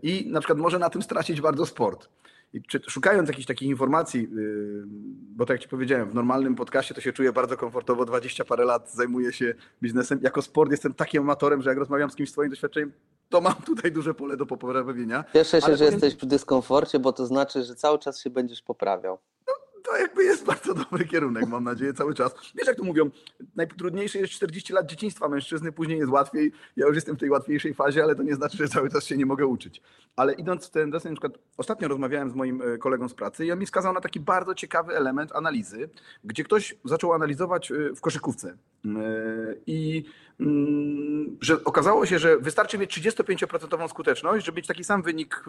[0.03, 2.09] I na przykład może na tym stracić bardzo sport.
[2.53, 4.83] I czy, szukając jakichś takich informacji, yy,
[5.35, 8.65] bo tak jak Ci powiedziałem, w normalnym podcastie to się czuję bardzo komfortowo, 20 parę
[8.65, 10.19] lat zajmuję się biznesem.
[10.21, 12.91] Jako sport jestem takim amatorem, że jak rozmawiam z kimś swoim doświadczeniem,
[13.29, 15.23] to mam tutaj duże pole do poprawienia.
[15.33, 15.91] Cieszę się, że powiem...
[15.91, 19.17] jesteś w dyskomforcie, bo to znaczy, że cały czas się będziesz poprawiał.
[19.83, 22.35] To jakby jest bardzo dobry kierunek, mam nadzieję, cały czas.
[22.55, 23.09] Wiesz, jak to mówią,
[23.55, 26.51] najtrudniejsze jest 40 lat dzieciństwa mężczyzny, później jest łatwiej.
[26.75, 29.17] Ja już jestem w tej łatwiejszej fazie, ale to nie znaczy, że cały czas się
[29.17, 29.81] nie mogę uczyć.
[30.15, 33.45] Ale idąc w ten desen, na przykład ostatnio rozmawiałem z moim e, kolegą z pracy
[33.45, 35.89] i on mi skazał na taki bardzo ciekawy element analizy,
[36.23, 38.49] gdzie ktoś zaczął analizować e, w koszykówce.
[38.49, 38.57] E,
[39.67, 40.05] I
[41.41, 45.43] że okazało się, że wystarczy mieć 35% skuteczność, żeby mieć taki sam wynik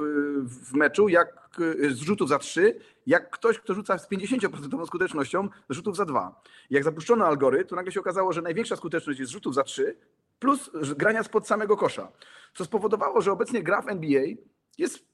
[0.45, 5.75] w meczu, jak z rzutów za 3, jak ktoś, kto rzuca z 50% skutecznością z
[5.75, 6.43] rzutów za 2.
[6.71, 9.97] Jak zapuszczono algorytm, to nagle się okazało, że największa skuteczność jest z rzutów za 3,
[10.39, 12.09] plus grania spod samego kosza.
[12.55, 14.23] Co spowodowało, że obecnie gra w NBA
[14.79, 15.12] jest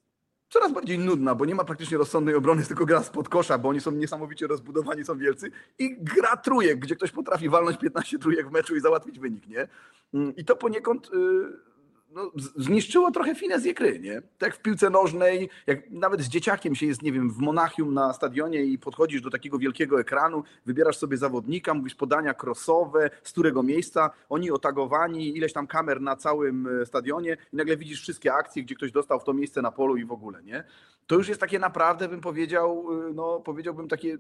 [0.49, 3.81] coraz bardziej nudna, bo nie ma praktycznie rozsądnej obrony, tylko gra spod kosza, bo oni
[3.81, 8.53] są niesamowicie rozbudowani, są wielcy i gra trójek, gdzie ktoś potrafi walnąć 15 trójek w
[8.53, 9.69] meczu i załatwić wynik, nie?
[10.15, 11.69] Mm, I to poniekąd y,
[12.11, 14.23] no, zniszczyło trochę finezję gry, nie?
[14.38, 18.12] Tak w piłce nożnej, jak nawet z dzieciakiem się jest, nie wiem, w Monachium na
[18.12, 23.62] stadionie i podchodzisz do takiego wielkiego ekranu, wybierasz sobie zawodnika, mówisz podania crossowe, z którego
[23.62, 28.62] miejsca, oni otagowani, ileś tam kamer na całym e, stadionie i nagle widzisz wszystkie akcje,
[28.62, 30.64] gdzie ktoś dostał w to miejsce na polu i w ogóle, nie?
[31.07, 34.18] To już jest takie naprawdę, bym powiedział, e, no powiedziałbym takie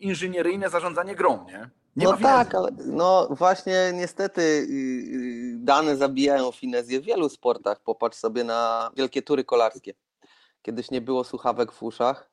[0.00, 1.70] inżynieryjne zarządzanie grą, nie?
[1.96, 7.80] Nie no tak, ale no właśnie niestety y, y, dane zabijają finezję w wielu sportach.
[7.80, 9.94] Popatrz sobie na wielkie tury kolarskie.
[10.62, 12.30] Kiedyś nie było słuchawek w uszach,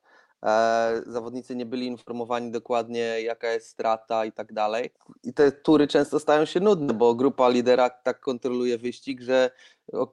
[1.06, 4.90] zawodnicy nie byli informowani dokładnie jaka jest strata i tak dalej.
[5.24, 9.50] I te tury często stają się nudne, bo grupa lidera tak kontroluje wyścig, że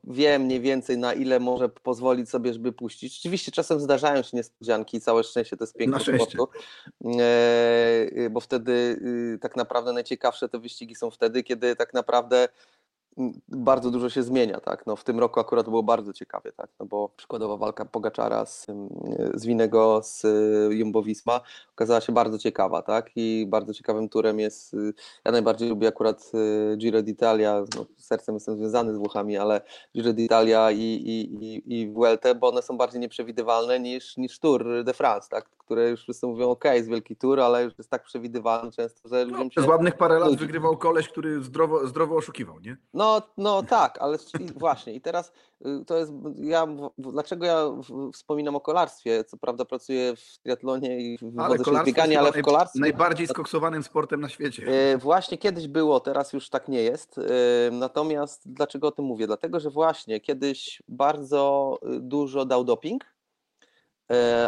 [0.03, 3.19] wie mniej więcej na ile może pozwolić sobie, żeby puścić.
[3.19, 6.47] Oczywiście czasem zdarzają się niespodzianki, całe szczęście to jest piękne sportu,
[7.19, 8.71] e, bo wtedy
[9.35, 12.47] y, tak naprawdę najciekawsze te wyścigi są wtedy, kiedy tak naprawdę
[13.47, 14.85] bardzo dużo się zmienia, tak?
[14.87, 16.69] No, w tym roku akurat było bardzo ciekawie, tak?
[16.79, 18.67] No bo przykładowa walka Pogaczara z,
[19.33, 21.41] z Winego z y, Jumbo Visma
[21.73, 23.11] okazała się bardzo ciekawa, tak?
[23.15, 24.93] I bardzo ciekawym turem jest, y,
[25.25, 26.31] ja najbardziej lubię akurat
[26.73, 29.61] y, Giro d'Italia, no, sercem jestem związany z Włochami, ale
[29.95, 34.83] Giro d'Italia i, i, i, i Vuelta, bo one są bardziej nieprzewidywalne niż, niż Tour
[34.83, 35.58] de France, tak?
[35.69, 39.25] Które już wszyscy mówią, ok, jest wielki Tour, ale już jest tak przewidywalny często, że
[39.25, 39.61] ludziom się...
[39.61, 42.77] Z ładnych parę lat wygrywał koleś, który zdrowo, zdrowo oszukiwał, nie?
[42.93, 44.17] No, no tak, ale
[44.55, 45.31] właśnie i teraz
[45.65, 47.65] y, to jest, ja, dlaczego ja
[48.13, 52.79] wspominam o kolarstwie, co prawda pracuję w triatlonie i wodzę się ale w kolarstwie...
[52.79, 54.93] Najbardziej skoksowanym sportem na świecie.
[54.93, 57.21] Y, właśnie kiedyś było, teraz już tak nie jest, y,
[57.71, 59.27] natomiast dlaczego o tym mówię?
[59.27, 63.18] Dlatego, że właśnie kiedyś bardzo dużo dał doping,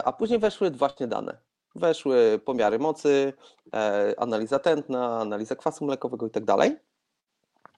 [0.06, 1.38] a później weszły właśnie dane.
[1.76, 3.34] Weszły pomiary mocy,
[3.74, 6.78] e, analiza tętna, analiza kwasu mlekowego i tak dalej.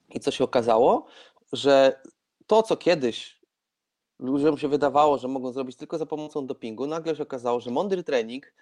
[0.08, 1.06] I co się okazało?
[1.52, 2.02] Że
[2.46, 3.44] to, co kiedyś
[4.18, 8.04] ludziom się wydawało, że mogą zrobić tylko za pomocą dopingu, nagle się okazało, że mądry
[8.04, 8.52] trening,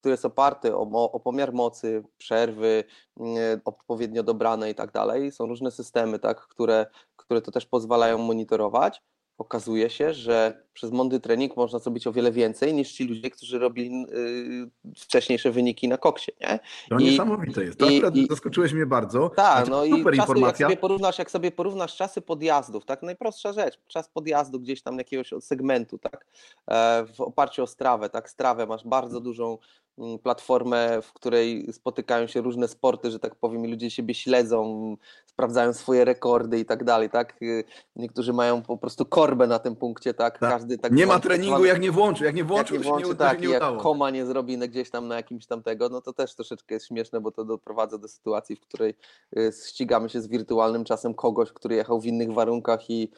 [0.00, 2.84] który jest oparty o, o pomiar mocy, przerwy,
[3.16, 8.18] mm, odpowiednio dobrane i tak dalej, są różne systemy, tak, które, które to też pozwalają
[8.18, 9.02] monitorować.
[9.38, 13.58] Okazuje się, że przez mądry trening można zrobić o wiele więcej niż ci ludzie, którzy
[13.58, 16.58] robili y, wcześniejsze wyniki na koksie, nie?
[16.88, 17.78] To I, niesamowite jest.
[17.78, 19.28] To i, akurat i, zaskoczyłeś mnie bardzo.
[19.28, 20.46] Tak, no i czasy, informacja.
[20.46, 24.98] Jak sobie, porównasz, jak sobie porównasz czasy podjazdów, tak, najprostsza rzecz, czas podjazdu gdzieś tam
[24.98, 26.26] jakiegoś segmentu, tak,
[26.70, 29.58] e, w oparciu o strawę, tak, strawę masz bardzo dużą
[29.98, 34.96] Mm, platformę, w której spotykają się różne sporty, że tak powiem, i ludzie siebie śledzą,
[35.26, 37.42] sprawdzają swoje rekordy i tak dalej, tak?
[37.42, 37.64] Y,
[37.96, 40.38] niektórzy mają po prostu korbę na tym punkcie, tak?
[40.38, 40.50] tak.
[40.62, 43.14] Każdy tak Nie ma treningu, jak nie włączy, jak nie włączy, jak nie, włączy, nie,
[43.14, 46.34] tak, nie jak koma nie zrobi gdzieś tam na jakimś tam tego, no to też
[46.34, 48.94] troszeczkę jest śmieszne, bo to doprowadza do sytuacji, w której
[49.36, 53.10] y, ścigamy się z wirtualnym czasem kogoś, który jechał w innych warunkach i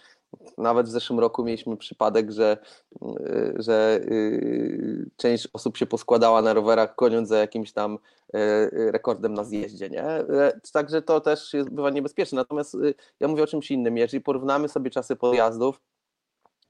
[0.58, 2.58] nawet w zeszłym roku mieliśmy przypadek, że,
[3.02, 7.98] y, że y, część osób się poskładała na rowerach, goniąc za jakimś tam
[8.72, 9.90] rekordem na zjeździe.
[9.90, 10.04] Nie?
[10.72, 12.36] Także to też jest, bywa niebezpieczne.
[12.36, 12.76] Natomiast
[13.20, 13.96] ja mówię o czymś innym.
[13.96, 15.80] Jeżeli porównamy sobie czasy podjazdów,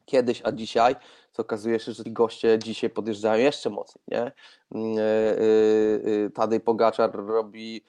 [0.05, 0.97] kiedyś, a dzisiaj,
[1.33, 4.03] to okazuje się, że ci goście dzisiaj podjeżdżają jeszcze mocniej.
[4.09, 4.33] Nie?
[4.75, 7.85] Mm, e, e, e, Tadej Pogaczar robi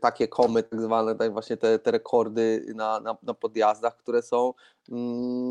[0.00, 4.54] takie komy, tak zwane, tak właśnie te, te rekordy na, na, na podjazdach, które są
[4.92, 5.48] mm,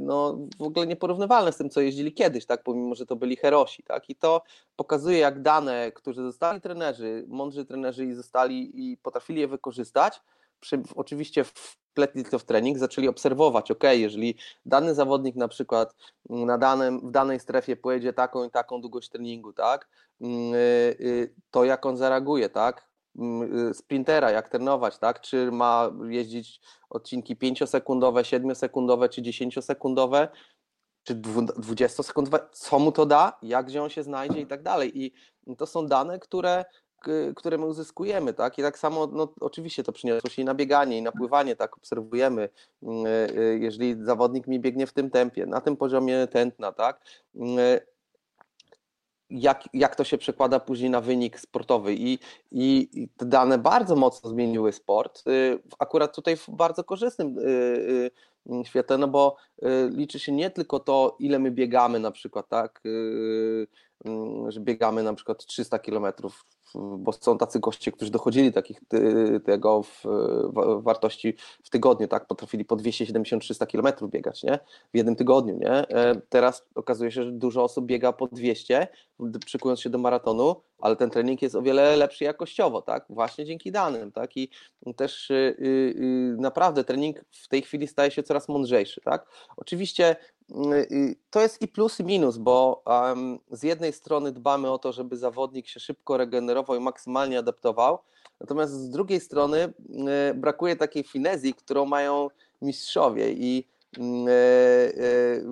[0.00, 2.62] no, w ogóle nieporównywalne z tym, co jeździli kiedyś, tak?
[2.62, 3.82] pomimo, że to byli herosi.
[3.82, 4.10] Tak?
[4.10, 4.42] I to
[4.76, 10.20] pokazuje, jak dane, którzy zostali trenerzy, mądrzy trenerzy i zostali i potrafili je wykorzystać,
[10.60, 11.44] przy, oczywiście
[11.98, 14.34] wpletli to w trening, zaczęli obserwować, ok, jeżeli
[14.66, 15.94] dany zawodnik na przykład
[16.30, 19.88] na danym, w danej strefie pojedzie taką i taką długość treningu, tak,
[20.20, 20.56] mm, y,
[21.00, 26.60] y, to jak on zareaguje, tak, mm, y, sprintera, jak trenować, tak, czy ma jeździć
[26.90, 30.28] odcinki 5-sekundowe, 7-sekundowe czy 10-sekundowe,
[31.02, 35.04] czy 20-sekundowe, co mu to da, jak gdzie on się znajdzie i tak dalej.
[35.04, 35.12] I
[35.56, 36.64] to są dane, które
[37.36, 38.58] które my uzyskujemy, tak?
[38.58, 41.76] I tak samo, no, oczywiście to przyniosło się i na bieganie, i na pływanie, tak?
[41.76, 42.48] Obserwujemy,
[42.82, 47.00] mm, e, e, jeżeli zawodnik mi biegnie w tym tempie, na tym poziomie tętna, tak?
[47.34, 47.80] Mm, e,
[49.30, 52.18] jak, jak to się przekłada później na wynik sportowy I,
[52.50, 55.24] i, i te dane bardzo mocno zmieniły sport,
[55.78, 57.36] akurat tutaj w bardzo korzystnym
[58.64, 59.36] świetle, no bo
[59.90, 62.80] liczy się nie tylko to, ile my biegamy na przykład, tak,
[64.04, 68.80] mm, że biegamy na przykład 300 kilometrów bo są tacy goście, którzy dochodzili takich
[69.44, 70.02] tego w,
[70.52, 74.58] w wartości w tygodniu, tak, potrafili po 270-300 km biegać, nie,
[74.94, 78.88] w jednym tygodniu, nie, e, teraz okazuje się, że dużo osób biega po 200,
[79.46, 83.72] przykując się do maratonu, ale ten trening jest o wiele lepszy jakościowo, tak, właśnie dzięki
[83.72, 84.50] danym, tak, i
[84.96, 89.26] też yy, yy, naprawdę trening w tej chwili staje się coraz mądrzejszy, tak,
[89.56, 90.16] oczywiście
[91.30, 95.16] to jest i plus i minus, bo um, z jednej strony dbamy o to, żeby
[95.16, 97.98] zawodnik się szybko regenerował i maksymalnie adaptował,
[98.40, 99.72] natomiast z drugiej strony
[100.30, 102.28] y, brakuje takiej finezji, którą mają
[102.62, 105.44] mistrzowie i y, y,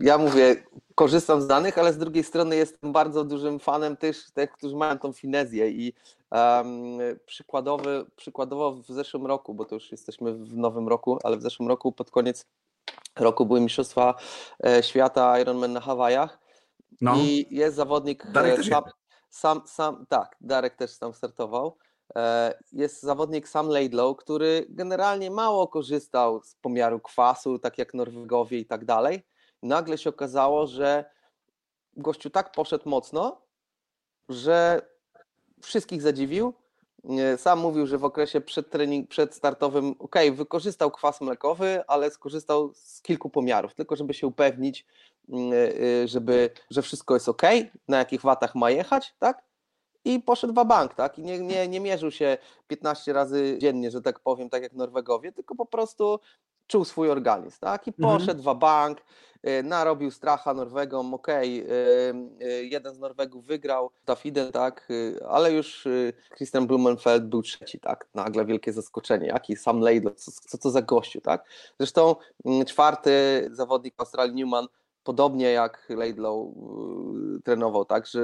[0.00, 0.56] ja mówię,
[0.94, 4.98] korzystam z danych, ale z drugiej strony jestem bardzo dużym fanem też tych, którzy mają
[4.98, 5.92] tą finezję i
[6.30, 11.42] um, przykładowy, przykładowo w zeszłym roku, bo to już jesteśmy w nowym roku, ale w
[11.42, 12.46] zeszłym roku pod koniec
[13.16, 14.14] roku były Mistrzostwa
[14.66, 16.38] e, Świata Ironman na Hawajach
[17.00, 17.16] no.
[17.16, 18.84] i jest zawodnik e, Darek sam,
[19.28, 21.76] sam, sam, tak, Darek też tam startował.
[22.16, 28.58] E, jest zawodnik Sam Laidlow, który generalnie mało korzystał z pomiaru kwasu, tak jak Norwegowie
[28.58, 29.26] i tak dalej.
[29.62, 31.04] Nagle się okazało, że
[31.96, 33.42] gościu tak poszedł mocno,
[34.28, 34.82] że
[35.62, 36.54] wszystkich zadziwił
[37.36, 43.02] sam mówił, że w okresie przed trening, przedstartowym, ok, wykorzystał kwas mlekowy, ale skorzystał z
[43.02, 44.86] kilku pomiarów, tylko żeby się upewnić,
[45.28, 47.42] mm, y, żeby, że wszystko jest ok,
[47.88, 49.48] na jakich watach ma jechać, tak?
[50.04, 51.18] I poszedł w bank, tak?
[51.18, 55.32] I nie, nie, nie mierzył się 15 razy dziennie, że tak powiem, tak jak Norwegowie,
[55.32, 56.20] tylko po prostu
[56.68, 57.86] czuł swój organizm, tak?
[57.86, 58.18] I mhm.
[58.18, 58.56] poszedł mhm.
[58.56, 58.98] w bank,
[59.46, 65.88] y, narobił stracha Norwegom, okej, okay, jeden z Norwegów wygrał, Dafiden, tak, y, ale już
[66.36, 70.82] Christian Blumenfeld był trzeci, tak, nagle wielkie zaskoczenie, jaki sam Laidlaw, co, co to za
[70.82, 71.44] gościu, tak?
[71.78, 73.10] Zresztą mm, czwarty
[73.52, 74.66] zawodnik Australii Newman
[75.08, 78.20] podobnie jak Laidlaw y, trenował, tak, że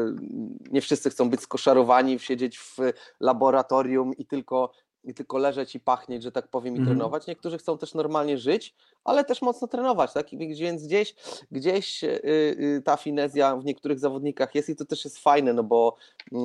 [0.70, 2.76] nie wszyscy chcą być skoszarowani, siedzieć w
[3.20, 4.72] laboratorium i tylko
[5.04, 6.88] i tylko leżeć i pachnieć, że tak powiem, i mm.
[6.88, 7.26] trenować.
[7.26, 10.26] Niektórzy chcą też normalnie żyć, ale też mocno trenować, tak?
[10.32, 11.14] Więc gdzieś,
[11.50, 12.20] gdzieś yy,
[12.58, 15.96] yy, ta finezja w niektórych zawodnikach jest i to też jest fajne, no bo
[16.32, 16.40] yy,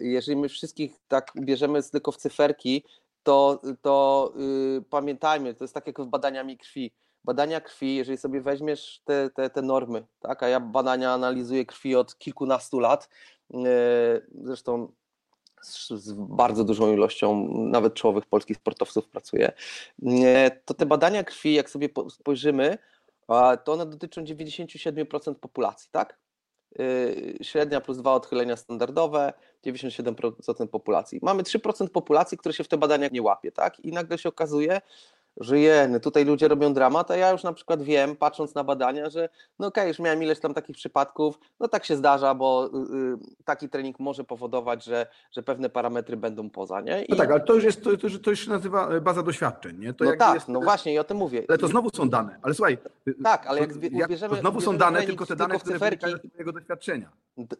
[0.00, 2.84] jeżeli my wszystkich tak bierzemy tylko w cyferki,
[3.22, 4.32] to, to
[4.78, 6.92] y, pamiętajmy, to jest tak jak w badaniami krwi.
[7.24, 10.42] Badania krwi, jeżeli sobie weźmiesz te, te, te normy, tak?
[10.42, 13.08] a ja badania analizuję krwi od kilkunastu lat,
[13.54, 13.56] y,
[14.34, 14.92] zresztą
[15.62, 19.52] z bardzo dużą ilością nawet czołowych polskich sportowców pracuje,
[20.64, 22.78] to te badania krwi, jak sobie spojrzymy,
[23.64, 26.18] to one dotyczą 97% populacji, tak?
[26.80, 29.32] Y, średnia plus dwa odchylenia standardowe,
[29.66, 31.18] 97% populacji.
[31.22, 33.80] Mamy 3% populacji, które się w te badania nie łapie, tak?
[33.80, 34.80] I nagle się okazuje,
[35.40, 39.10] że jeny, tutaj ludzie robią dramat, a ja już na przykład wiem, patrząc na badania,
[39.10, 39.28] że
[39.58, 43.44] no okej, okay, już miałem ileś tam takich przypadków, no tak się zdarza, bo y,
[43.44, 47.02] taki trening może powodować, że, że pewne parametry będą poza, nie?
[47.02, 47.06] I...
[47.10, 47.90] No tak, ale to już jest, to,
[48.22, 49.92] to już się nazywa e, baza doświadczeń, nie?
[49.92, 50.48] To no tak, jest...
[50.48, 51.44] no właśnie i o tym mówię.
[51.48, 52.78] Ale to znowu są dane, ale słuchaj.
[53.08, 53.70] Y, tak, ale jak,
[54.04, 57.10] ubierzemy, To znowu są dane, tylko te dane, które wynikają z twojego doświadczenia.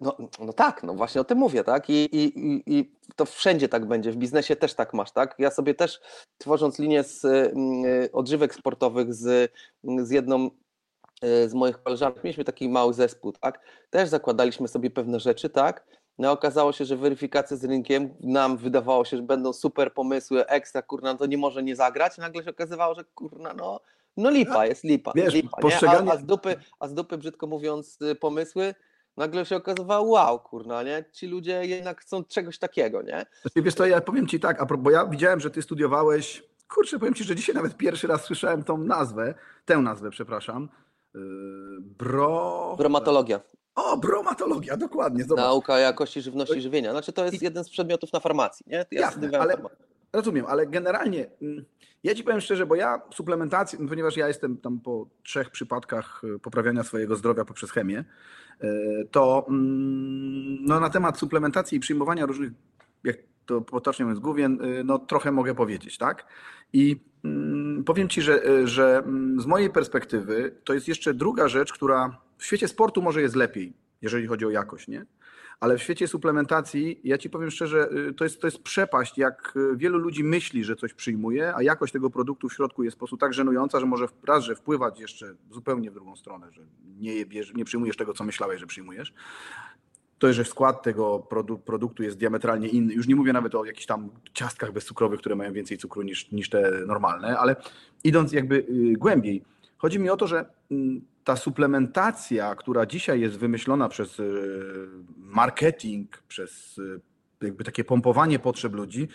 [0.01, 1.91] No, no tak, no właśnie o tym mówię, tak?
[1.91, 5.35] I, i, i, I to wszędzie tak będzie, w biznesie też tak masz, tak?
[5.39, 6.01] Ja sobie też
[6.39, 9.53] tworząc linię z Y, odżywek sportowych z,
[10.03, 10.51] z jedną
[11.25, 13.61] y, z moich koleżanek, mieliśmy taki mały zespół, tak?
[13.91, 15.87] Też zakładaliśmy sobie pewne rzeczy, tak?
[16.19, 20.83] No okazało się, że weryfikacja z rynkiem nam wydawało się, że będą super pomysły, ekstra,
[20.83, 22.19] kurna, to nie może nie zagrać.
[22.19, 23.81] Nagle się okazywało, że kurna, no,
[24.17, 25.13] no lipa, jest lipa.
[25.15, 26.11] Wiesz, lipa postrzeganie...
[26.11, 28.75] a, a, z dupy, a z dupy, brzydko mówiąc, y, pomysły,
[29.17, 31.05] nagle się okazywało, wow, kurna, nie?
[31.13, 33.27] Ci ludzie jednak chcą czegoś takiego, nie?
[33.43, 37.15] Znaczy, wiesz to ja powiem Ci tak, bo ja widziałem, że Ty studiowałeś Kurczę, powiem
[37.15, 39.35] Ci, że dzisiaj nawet pierwszy raz słyszałem tą nazwę,
[39.65, 40.69] tę nazwę, przepraszam.
[41.15, 41.21] Yy,
[41.81, 42.75] bro...
[42.79, 43.41] Bromatologia.
[43.75, 45.25] O, bromatologia, dokładnie.
[45.25, 45.45] Zobacz.
[45.45, 46.91] Nauka jakości żywności i żywienia.
[46.91, 48.87] Znaczy to jest jeden z przedmiotów na farmacji, nie?
[48.91, 49.57] Ja Jasne, ale
[50.13, 51.65] rozumiem, ale generalnie mm,
[52.05, 56.39] ja Ci powiem szczerze, bo ja suplementację, ponieważ ja jestem tam po trzech przypadkach y,
[56.39, 58.05] poprawiania swojego zdrowia poprzez chemię,
[58.65, 62.53] y, to mm, no, na temat suplementacji i przyjmowania różnych,
[63.05, 66.27] jak to potocznie mówiąc główien, y, no trochę mogę powiedzieć, tak?
[66.73, 69.03] I mm, powiem Ci, że, że
[69.39, 73.73] z mojej perspektywy to jest jeszcze druga rzecz, która w świecie sportu może jest lepiej,
[74.03, 75.07] jeżeli chodzi o jakość, nie?
[75.61, 79.55] Ale w świecie suplementacji, ja Ci powiem szczerze, y, to jest, to jest przepaść, jak
[79.77, 83.17] wielu ludzi myśli, że coś przyjmuje, a jakość tego produktu w środku jest po prostu
[83.17, 86.63] tak żenująca, że może raz, że wpływać jeszcze zupełnie w drugą stronę, że
[86.99, 89.13] nie, nie przyjmujesz tego, co myślałeś, że przyjmujesz,
[90.19, 91.27] to, że skład tego
[91.65, 92.95] produktu jest diametralnie inny.
[92.95, 96.49] Już nie mówię nawet o jakichś tam ciastkach bezcukrowych, które mają więcej cukru niż, niż
[96.51, 97.57] te normalne, ale
[98.05, 99.43] idąc jakby y, głębiej,
[99.79, 106.23] chodzi mi o to, że mm, ta suplementacja, która dzisiaj jest wymyślona przez y, marketing,
[106.29, 107.01] przez y,
[107.43, 109.09] jakby takie pompowanie potrzeb ludzi,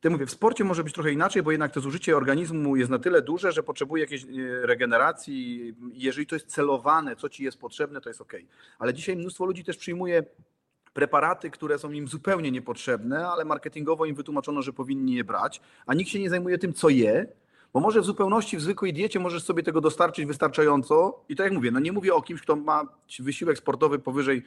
[0.00, 2.98] ty mówię, w sporcie może być trochę inaczej, bo jednak to zużycie organizmu jest na
[2.98, 4.26] tyle duże, że potrzebuje jakiejś e,
[4.66, 5.74] regeneracji.
[5.92, 8.32] Jeżeli to jest celowane, co ci jest potrzebne, to jest ok.
[8.78, 10.22] Ale dzisiaj mnóstwo ludzi też przyjmuje
[10.92, 15.94] preparaty, które są im zupełnie niepotrzebne, ale marketingowo im wytłumaczono, że powinni je brać, a
[15.94, 17.26] nikt się nie zajmuje tym, co je,
[17.72, 21.52] bo może w zupełności w zwykłej diecie możesz sobie tego dostarczyć wystarczająco i tak jak
[21.52, 22.82] mówię, no nie mówię o kimś, kto ma
[23.20, 24.42] wysiłek sportowy powyżej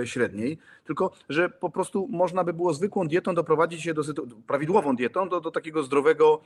[0.00, 4.02] e, średniej, tylko że po prostu można by było zwykłą dietą doprowadzić się do
[4.46, 6.40] prawidłową dietą do, do takiego zdrowego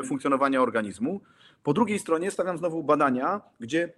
[0.00, 1.20] e, funkcjonowania organizmu.
[1.62, 3.92] Po drugiej stronie stawiam znowu badania, gdzie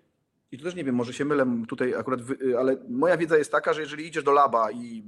[0.53, 2.21] i tu też nie wiem, może się mylę tutaj akurat,
[2.59, 5.03] ale moja wiedza jest taka, że jeżeli idziesz do laba i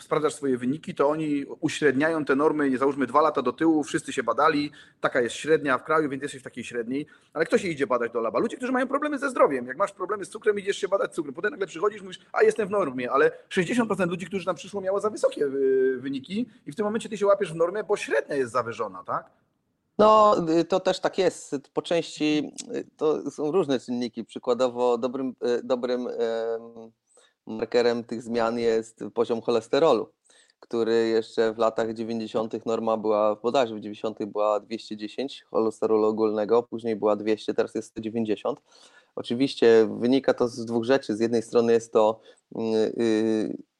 [0.00, 4.22] sprawdzasz swoje wyniki, to oni uśredniają te normy, załóżmy dwa lata do tyłu, wszyscy się
[4.22, 7.86] badali, taka jest średnia w kraju, więc jesteś w takiej średniej, ale kto się idzie
[7.86, 8.38] badać do laba?
[8.38, 9.66] Ludzie, którzy mają problemy ze zdrowiem.
[9.66, 12.68] Jak masz problemy z cukrem, idziesz się badać cukrem, potem nagle przychodzisz, mówisz, a jestem
[12.68, 16.76] w normie, ale 60% ludzi, którzy tam przyszło, miało za wysokie y, wyniki i w
[16.76, 19.30] tym momencie ty się łapiesz w normie, bo średnia jest zawyżona, tak?
[19.98, 21.56] No, y, to też tak jest.
[21.74, 24.24] Po części y, to są różne czynniki.
[24.24, 26.08] Przykładowo dobrym, y, dobrym
[27.46, 30.12] markerem tych zmian jest poziom cholesterolu,
[30.60, 32.66] który jeszcze w latach 90.
[32.66, 34.24] norma była, bodajże w 90.
[34.24, 38.60] była 210 cholesterolu ogólnego, później była 200, teraz jest 190.
[39.14, 41.16] Oczywiście wynika to z dwóch rzeczy.
[41.16, 42.20] Z jednej strony jest to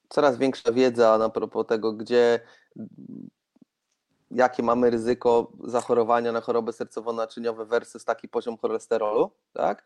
[0.08, 2.40] coraz większa wiedza na propos tego, gdzie
[4.30, 9.84] jakie mamy ryzyko zachorowania na choroby sercowo-naczyniowe versus taki poziom cholesterolu, tak?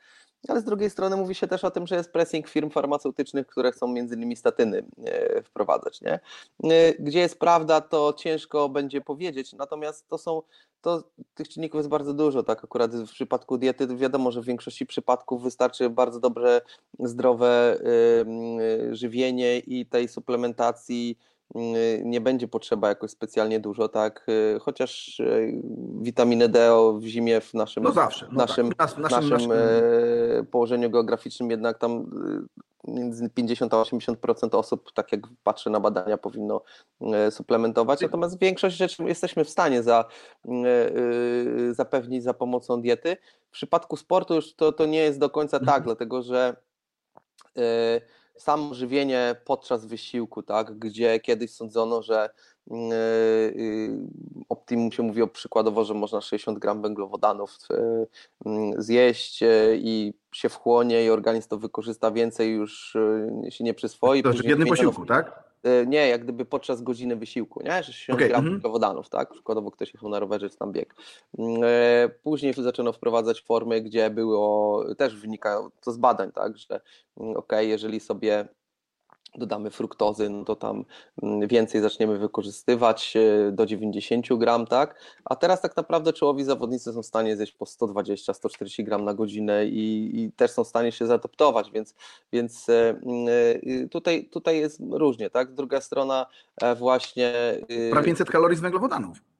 [0.48, 3.72] Ale z drugiej strony mówi się też o tym, że jest pressing firm farmaceutycznych, które
[3.72, 6.20] chcą między innymi statyny e, wprowadzać, nie?
[6.64, 10.42] E, gdzie jest prawda, to ciężko będzie powiedzieć, natomiast to są,
[10.80, 12.64] to tych czynników jest bardzo dużo, tak?
[12.64, 16.60] Akurat w przypadku diety wiadomo, że w większości przypadków wystarczy bardzo dobre,
[16.98, 17.78] zdrowe
[18.92, 21.18] żywienie i tej suplementacji
[22.04, 24.26] nie będzie potrzeba jakoś specjalnie dużo, tak?
[24.28, 25.62] Y, chociaż y,
[26.00, 28.78] witaminę D w zimie w naszym, no zawsze, no naszym, tak.
[28.78, 29.50] naszym, naszym, naszym,
[30.50, 32.10] położeniu geograficznym jednak tam
[32.88, 36.62] między 50 a 80% osób, tak jak patrzę na badania, powinno
[37.30, 38.00] suplementować.
[38.00, 40.04] Natomiast większość rzeczy jesteśmy w stanie za,
[41.70, 43.16] zapewnić za pomocą diety.
[43.48, 45.82] W przypadku sportu już to, to nie jest do końca tak, mhm.
[45.84, 46.56] dlatego że
[48.36, 52.30] samo żywienie podczas wysiłku, tak, gdzie kiedyś sądzono, że
[52.66, 52.76] yy,
[53.54, 53.98] yy,
[54.48, 57.58] optimum się mówi o przykładowo, że można 60 gram węglowodanów
[58.46, 59.40] yy, zjeść
[59.74, 62.96] i się wchłonie i organizm to wykorzysta więcej już
[63.50, 64.22] się nie przyswoi.
[64.22, 65.51] To w jednym posiłku, tak?
[65.86, 67.82] Nie, jak gdyby podczas godziny wysiłku, nie?
[67.82, 68.28] 60 okay.
[68.28, 69.30] gram węglowodanów, tak?
[69.30, 70.94] Przykładowo ktoś jechał na rowerze czy tam bieg.
[72.22, 76.80] Później zaczęto wprowadzać formy, gdzie było, też wynika to z badań, tak, że
[77.16, 78.48] ok, jeżeli sobie
[79.38, 80.84] dodamy fruktozy, no to tam
[81.22, 85.00] mm, więcej zaczniemy wykorzystywać e, do 90 gram, tak?
[85.24, 89.66] A teraz tak naprawdę czołowi zawodnicy są w stanie zjeść po 120-140 gram na godzinę
[89.66, 91.94] i, i, też są w stanie się zaadoptować, więc,
[92.32, 93.26] więc e, mm,
[93.84, 95.54] e, tutaj, tutaj jest różnie, tak?
[95.54, 96.26] Druga strona
[96.76, 97.32] właśnie...
[97.90, 99.31] Prawie 500 kalorii z węglowodanów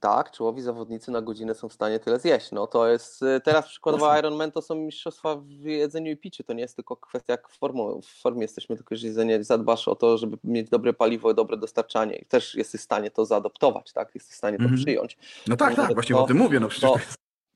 [0.00, 2.52] tak, czołowi zawodnicy na godzinę są w stanie tyle zjeść.
[2.52, 6.44] No to jest y, teraz przykładowo Ironman to są mistrzostwa w jedzeniu i piciu.
[6.44, 9.88] To nie jest tylko kwestia jak w, formu, w formie jesteśmy, tylko że jedzenie zadbasz
[9.88, 13.92] o to, żeby mieć dobre paliwo, dobre dostarczanie i też jesteś w stanie to zaadoptować,
[13.92, 14.14] tak?
[14.14, 14.82] Jesteś w stanie to mm -hmm.
[14.82, 15.18] przyjąć.
[15.46, 16.60] No tak, tak, właśnie to, o tym mówię.
[16.60, 16.98] No przecież to,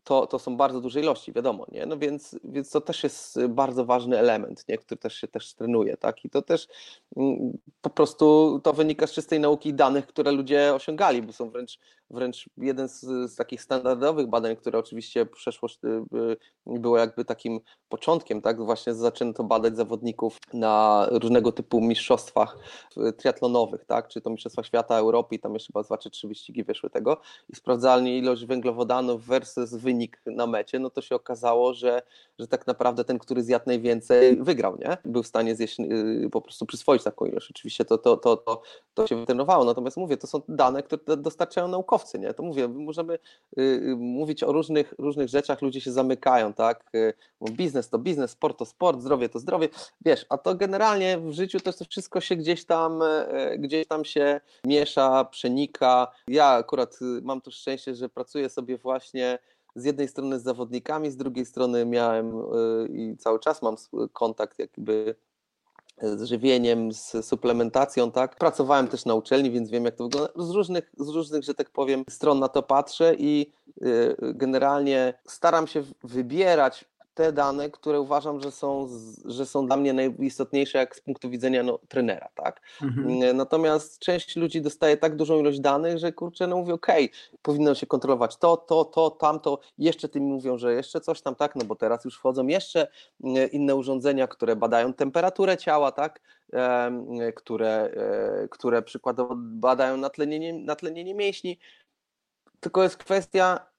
[0.05, 1.87] to, to są bardzo duże ilości, wiadomo, nie?
[1.87, 4.79] No więc, więc to też jest bardzo ważny element, nie?
[4.79, 6.25] który też się też trenuje, tak?
[6.25, 6.69] I to też
[7.17, 11.79] mm, po prostu to wynika z czystej nauki danych, które ludzie osiągali, bo są wręcz,
[12.13, 15.89] wręcz jeden z, z takich standardowych badań, które oczywiście przeszłość y,
[16.69, 18.65] y, było jakby takim początkiem, tak?
[18.65, 22.59] Właśnie zaczęto badać zawodników na różnego typu mistrzostwach
[23.17, 24.09] triatlonowych, tak?
[24.09, 27.57] Czy to Mistrzostwa Świata, Europy tam jeszcze chyba dwa czy trzy wyścigi wyszły tego i
[27.57, 32.03] sprawdzalnie ilość węglowodanów versus wynik na mecie, no to się okazało, że,
[32.39, 34.97] że tak naprawdę ten, który zjadł najwięcej, wygrał, nie?
[35.05, 37.51] Był w stanie zjeść, yy, po prostu przyswoić taką ilość.
[37.51, 38.63] Oczywiście to, to, to, to,
[38.95, 42.35] to się wytrenowało, natomiast mówię, to są dane, które dostarczają naukowcy, nie?
[42.35, 43.19] To mówię, możemy
[43.57, 46.91] yy, mówić o różnych, różnych rzeczach, ludzie się zamykają, tak?
[46.93, 47.15] Yy,
[47.51, 49.69] biznes to biznes, sport to sport, zdrowie to zdrowie,
[50.05, 53.01] wiesz, a to generalnie w życiu to, wszystko się gdzieś tam,
[53.51, 56.13] yy, gdzieś tam się miesza, przenika.
[56.29, 59.39] Ja akurat y, mam to szczęście, że pracuję sobie właśnie
[59.75, 62.43] z jednej strony z zawodnikami, z drugiej strony miałem y,
[62.93, 63.77] i cały czas mam
[64.13, 65.15] kontakt jakby
[66.03, 68.37] z żywieniem, z suplementacją, tak.
[68.37, 70.33] Pracowałem też na uczelni, więc wiem jak to wygląda.
[70.37, 75.67] Z różnych, z różnych, że tak powiem, stron na to patrzę i y, generalnie staram
[75.67, 76.85] się wybierać
[77.15, 78.89] te dane, które uważam, że są,
[79.25, 82.61] że są dla mnie najistotniejsze jak z punktu widzenia no, trenera, tak?
[82.83, 83.09] Mhm.
[83.09, 87.39] Mm, natomiast część ludzi dostaje tak dużą ilość danych, że kurczę, no mówię, okej, okay,
[87.43, 91.57] powinno się kontrolować to, to, to, tamto, jeszcze tym mówią, że jeszcze coś tam, tak?
[91.57, 92.89] No bo teraz już wchodzą jeszcze
[93.25, 96.21] mm, inne urządzenia, które badają temperaturę ciała, tak?
[97.35, 101.59] które, e, które przykładowo badają natlenienie, natlenienie mięśni,
[102.61, 103.72] tylko jest kwestia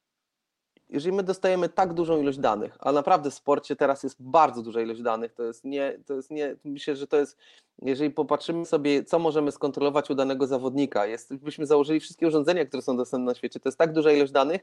[0.93, 4.81] jeżeli my dostajemy tak dużą ilość danych, a naprawdę w sporcie teraz jest bardzo duża
[4.81, 7.37] ilość danych, to jest nie, to jest nie, myślę, że to jest,
[7.81, 12.83] jeżeli popatrzymy sobie, co możemy skontrolować u danego zawodnika, jest, byśmy założyli wszystkie urządzenia, które
[12.83, 14.61] są dostępne na świecie, to jest tak duża ilość danych,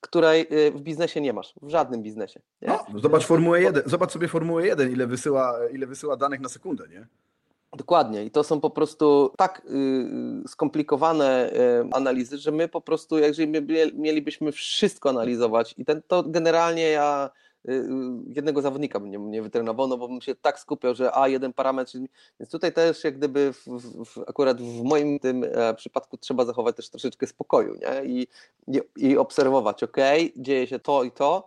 [0.00, 2.40] której y, w biznesie nie masz, w żadnym biznesie.
[2.62, 6.84] No, zobacz Formułę 1, zobacz sobie Formułę 1, ile wysyła, ile wysyła danych na sekundę,
[6.88, 7.06] nie?
[7.76, 8.24] Dokładnie.
[8.24, 9.62] I to są po prostu tak
[10.44, 16.02] y, skomplikowane y, analizy, że my po prostu, jeżeli my mielibyśmy wszystko analizować, i ten,
[16.08, 17.30] to generalnie ja
[17.68, 17.88] y,
[18.28, 21.52] jednego zawodnika bym nie, nie wytrenował, no bo bym się tak skupiał, że a jeden
[21.52, 21.92] parametr,
[22.40, 23.64] więc tutaj też jak gdyby w,
[24.04, 28.04] w, akurat w moim tym e, przypadku trzeba zachować też troszeczkę spokoju, nie?
[28.04, 28.26] I,
[28.66, 29.96] i, i obserwować, ok,
[30.36, 31.46] dzieje się to i to,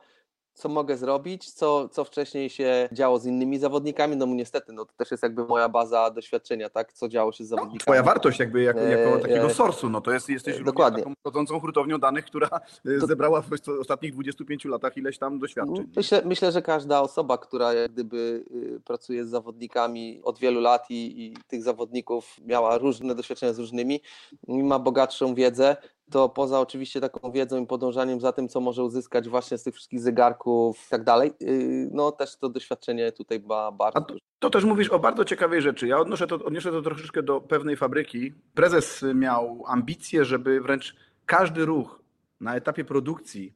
[0.60, 4.94] co mogę zrobić, co, co wcześniej się działo z innymi zawodnikami, no niestety, no to
[4.98, 7.80] też jest jakby moja baza doświadczenia, tak, co działo się z no, zawodnikami.
[7.80, 11.04] No, twoja wartość jakby jako, jako e, takiego e, sorsu, no to jest, jesteś dokładnie.
[11.04, 12.50] taką chodzącą hurtownią danych, która
[12.86, 13.50] e, to, zebrała w
[13.82, 15.92] ostatnich 25 latach ileś tam doświadczeń.
[15.96, 20.86] Myślę, myślę, że każda osoba, która jak gdyby y, pracuje z zawodnikami od wielu lat
[20.90, 24.02] i, i tych zawodników miała różne doświadczenia z różnymi,
[24.48, 25.78] ma bogatszą wiedzę,
[26.12, 29.76] to poza oczywiście taką wiedzą i podążaniem za tym, co może uzyskać właśnie z tych
[29.76, 34.50] wszystkich zegarków i tak dalej, y, no też to doświadczenie tutaj ma bardzo to, to,
[34.50, 35.88] też mówisz o bardzo ciekawej rzeczy.
[35.88, 38.34] Ja odnoszę to, odniosę to troszeczkę do pewnej fabryki.
[38.54, 40.96] Prezes miał ambicje, żeby wręcz
[41.26, 42.00] każdy ruch
[42.42, 43.54] na etapie produkcji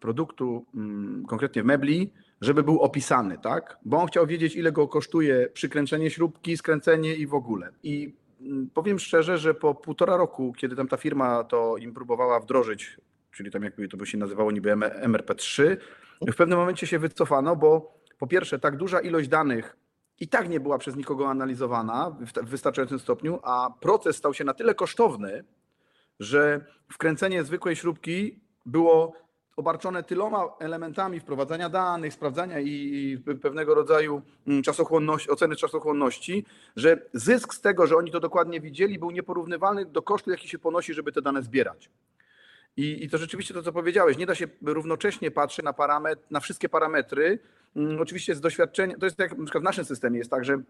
[0.00, 3.78] produktu, mm, konkretnie mebli, żeby był opisany, tak?
[3.84, 7.72] Bo on chciał wiedzieć, ile go kosztuje przykręcenie śrubki, skręcenie i w ogóle.
[7.82, 8.14] I
[8.74, 12.96] powiem szczerze, że po półtora roku, kiedy tam ta firma to im próbowała wdrożyć,
[13.30, 14.70] czyli tam jakby to by się nazywało niby
[15.02, 15.76] MRP3,
[16.20, 19.76] w pewnym momencie się wycofano, bo po pierwsze tak duża ilość danych
[20.20, 24.54] i tak nie była przez nikogo analizowana w wystarczającym stopniu, a proces stał się na
[24.54, 25.44] tyle kosztowny,
[26.20, 29.12] że wkręcenie zwykłej śrubki było
[29.56, 36.44] obarczone tyloma elementami wprowadzania danych, sprawdzania i pewnego rodzaju mm, czasochłonności, oceny czasochłonności,
[36.76, 40.58] że zysk z tego, że oni to dokładnie widzieli, był nieporównywalny do kosztu, jaki się
[40.58, 41.90] ponosi, żeby te dane zbierać.
[42.76, 46.40] I, I to rzeczywiście to, co powiedziałeś, nie da się równocześnie patrzeć na, parametr, na
[46.40, 47.38] wszystkie parametry.
[47.76, 50.62] Mm, oczywiście z doświadczenia, to jest jak na w naszym systemie jest tak, że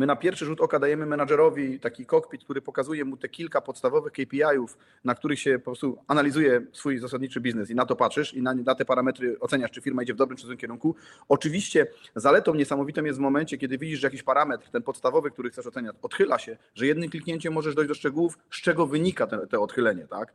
[0.00, 4.12] My na pierwszy rzut oka dajemy menadżerowi taki kokpit, który pokazuje mu te kilka podstawowych
[4.12, 8.42] KPI-ów, na których się po prostu analizuje swój zasadniczy biznes i na to patrzysz i
[8.42, 10.94] na, na, te parametry oceniasz, czy firma idzie w dobrym czy złym kierunku.
[11.28, 15.66] Oczywiście zaletą niesamowitą jest w momencie, kiedy widzisz, że jakiś parametr, ten podstawowy, który chcesz
[15.66, 19.60] oceniać, odchyla się, że jednym kliknięciem możesz dojść do szczegółów, z czego wynika te, te
[19.60, 20.32] odchylenie, tak?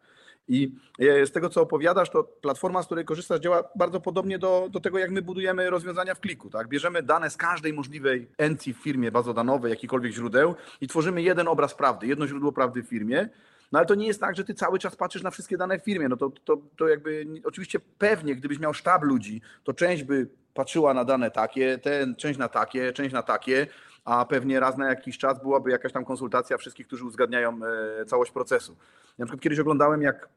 [0.48, 4.68] I e, z tego, co opowiadasz, to platforma, z której korzystasz, działa bardzo podobnie do,
[4.72, 6.50] do tego, jak my budujemy rozwiązania w kliku.
[6.50, 6.68] Tak?
[6.68, 11.74] Bierzemy dane z każdej możliwej entity w firmie bazodanowej, jakikolwiek źródeł i tworzymy jeden obraz
[11.74, 13.30] prawdy, jedno źródło prawdy w firmie.
[13.72, 15.84] No ale to nie jest tak, że ty cały czas patrzysz na wszystkie dane w
[15.84, 16.10] firmie.
[16.10, 20.94] No to, to, to jakby, oczywiście pewnie, gdybyś miał sztab ludzi, to część by patrzyła
[20.94, 23.68] na dane takie, ten, część na takie, część na takie,
[24.06, 27.60] a pewnie raz na jakiś czas byłaby jakaś tam konsultacja wszystkich, którzy uzgadniają
[28.02, 28.76] e, całość procesu.
[29.18, 30.30] Na przykład kiedyś oglądałem, jak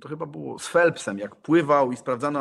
[0.00, 2.40] to chyba było z Phelpsem, jak pływał i sprawdzano,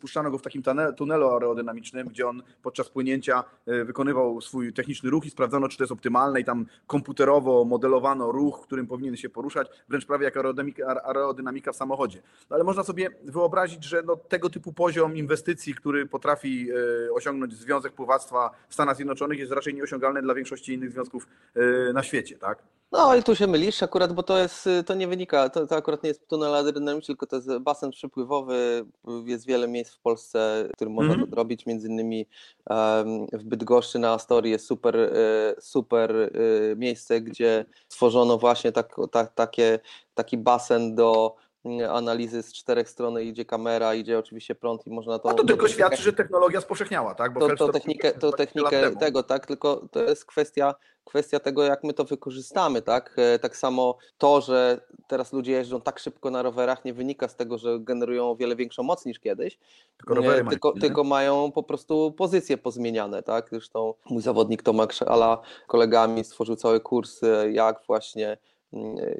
[0.00, 0.62] puszczano go w takim
[0.96, 5.84] tunelu aerodynamicznym, gdzie on podczas płynięcia e, wykonywał swój techniczny ruch i sprawdzano, czy to
[5.84, 11.04] jest optymalne i tam komputerowo modelowano ruch, którym powinien się poruszać, wręcz prawie jak aerodynamika,
[11.04, 12.22] aerodynamika w samochodzie.
[12.50, 17.54] No ale można sobie wyobrazić, że no, tego typu poziom inwestycji, który potrafi e, osiągnąć
[17.54, 22.38] Związek Pływactwa w Stanach Zjednoczonych jest raczej nieosiągalny dla większości innych związków e, na świecie,
[22.38, 22.62] tak?
[22.92, 26.02] No i tu się mylisz akurat, bo to jest, to nie wynika, to, to akurat
[26.02, 28.86] nie jest tunel aerodynamiczny, tylko to jest basen przypływowy.
[29.24, 31.30] Jest wiele miejsc w Polsce, w którym można mm -hmm.
[31.30, 32.26] to robić, między innymi
[33.32, 35.10] w Bydgoszczy na Astorii jest super, e,
[35.60, 36.30] super e,
[36.76, 39.78] miejsce, gdzie stworzono właśnie tak, tak, takie,
[40.14, 41.36] taki basen do
[41.90, 45.30] analizy z czterech stron idzie kamera, idzie oczywiście prąd i można to...
[45.30, 47.32] A to tylko świadczy, że technologia spowszechniała, tak?
[47.32, 49.46] Bo to, to technikę, to technikę tego, tak?
[49.46, 53.14] Tylko to jest kwestia, kwestia tego, jak my to wykorzystamy, tak?
[53.16, 57.36] E, tak samo to, że teraz ludzie jeżdżą tak szybko na rowerach nie wynika z
[57.36, 59.58] tego, że generują o wiele większą moc niż kiedyś,
[59.96, 63.48] tylko, rowery tylko, mają, tylko mają po prostu pozycje pozmieniane, tak?
[63.50, 68.38] Zresztą mój zawodnik Tomek Szala kolegami stworzył cały kurs, e, jak właśnie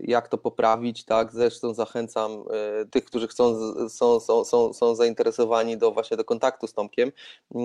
[0.02, 1.32] jak to poprawić, tak?
[1.32, 3.54] Zresztą zachęcam e, tych, którzy chcą,
[3.88, 7.12] są, są, są, są zainteresowani do właśnie do kontaktu z Tomkiem.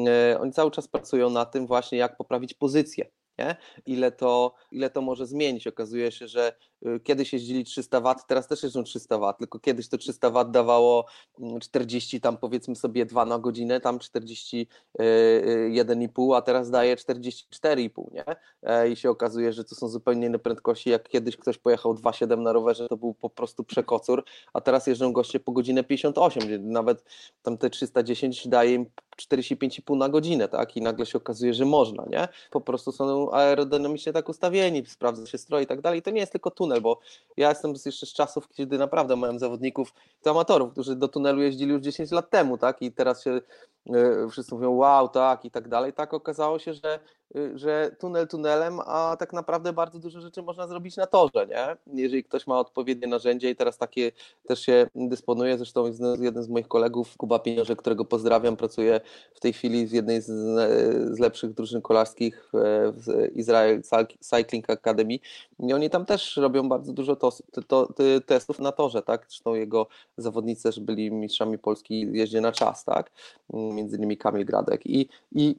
[0.08, 3.06] E, oni cały czas pracują na tym właśnie, jak poprawić pozycję.
[3.38, 3.56] Nie?
[3.86, 5.68] Ile, to, ile to może zmienić?
[5.68, 6.56] Okazuje się, że
[7.04, 11.06] kiedyś jeździli 300 W, teraz też jeżdżą 300 W, tylko kiedyś to 300 W dawało
[11.62, 14.66] 40 mm, tam powiedzmy sobie 2 na godzinę, tam 41,5,
[15.00, 18.26] y, y, a teraz daje 44,5, nie?
[18.64, 22.38] E, I się okazuje, że to są zupełnie inne prędkości, jak kiedyś ktoś pojechał 2,7
[22.38, 24.24] na rowerze, to był po prostu przekocur,
[24.54, 27.04] a teraz jeżdżą goście po godzinę 58, gdzie nawet
[27.42, 28.86] tam te 310 daje im
[29.18, 30.78] 45,5 na godzinę, tak?
[30.78, 32.28] I nagle się okazuje, że można, nie?
[32.52, 36.02] Po prostu są aerodynamicznie tak ustawieni, sprawdza się stroj i tak dalej.
[36.02, 37.00] To nie jest tylko tunel, tunel, bo
[37.38, 41.72] ja jestem jeszcze z czasów, kiedy naprawdę miałem zawodników, to amatorów, którzy do tunelu jeździli
[41.72, 42.82] już 10 lat temu, tak?
[42.82, 43.42] I teraz się
[44.32, 45.94] wszyscy mówią wow, tak i tak dalej.
[45.94, 47.00] Tak okazało się, że
[47.38, 51.78] Y, że tunel tunelem, a tak naprawdę bardzo dużo rzeczy można zrobić na torze, nie?
[52.02, 54.12] Jeżeli ktoś ma odpowiednie narzędzie i teraz takie
[54.48, 59.02] też się dysponuje, zresztą jeden z moich kolegów, Kuba Pieniążek, którego pozdrawiam, pracuje
[59.34, 60.26] w tej chwili w jednej z,
[61.16, 63.82] z lepszych drużyn kolarskich w Israel
[64.20, 65.20] Cycling Academy
[65.60, 67.32] i oni tam też robią bardzo dużo to,
[67.68, 67.88] to,
[68.26, 69.26] testów na torze, tak?
[69.30, 73.12] Zresztą jego zawodnicy też byli mistrzami Polski jeździe na czas, tak?
[73.74, 75.56] Między innymi Kamil Gradek i, i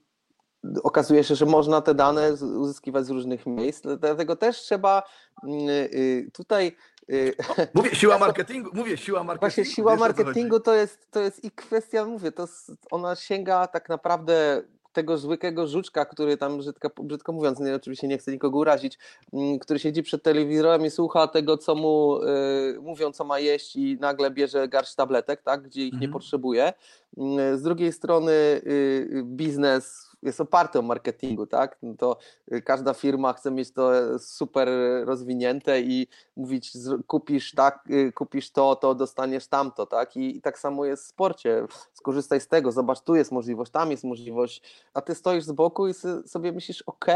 [0.82, 5.02] okazuje się, że można te dane uzyskiwać z różnych miejsc, dlatego też trzeba
[5.42, 6.76] mm, y, tutaj
[7.10, 7.34] y,
[7.74, 9.40] Mówię, siła marketingu, mówię, siła marketingu.
[9.40, 12.46] Właśnie siła marketingu to jest, to jest i kwestia, mówię, to
[12.90, 14.62] ona sięga tak naprawdę
[14.94, 18.98] tego zwykłego żuczka, który tam, brzydko, brzydko mówiąc, nie, oczywiście nie chcę nikogo urazić,
[19.32, 23.76] mm, który siedzi przed telewizorem i słucha tego, co mu y, mówią, co ma jeść
[23.76, 26.00] i nagle bierze garść tabletek, tak, gdzie ich mhm.
[26.00, 26.72] nie potrzebuje.
[27.16, 31.78] Mm, z drugiej strony y, biznes jest oparty o marketingu, tak?
[31.82, 32.16] No to
[32.52, 34.68] y, każda firma chce mieć to e, super
[35.04, 36.06] rozwinięte i
[36.36, 36.72] mówić,
[37.06, 40.16] kupisz tak, y, kupisz to, to dostaniesz tamto, tak?
[40.16, 41.66] I, i tak samo jest w sporcie.
[41.92, 45.88] Skorzystaj z tego, zobacz, tu jest możliwość, tam jest możliwość, a ty stoisz z boku
[45.88, 45.94] i
[46.26, 47.06] sobie myślisz, ok,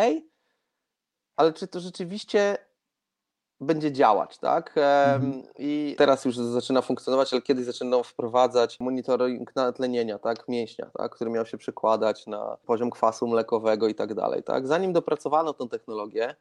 [1.36, 2.58] ale czy to rzeczywiście
[3.60, 4.74] będzie działać, tak?
[4.76, 5.42] Mhm.
[5.58, 10.48] I teraz już zaczyna funkcjonować, ale kiedyś zaczynał wprowadzać monitoring natlenienia, tak?
[10.48, 11.14] Mięśnia, tak?
[11.14, 14.66] Który miał się przekładać na poziom kwasu mlekowego i tak dalej, tak?
[14.66, 16.34] Zanim dopracowano tę technologię,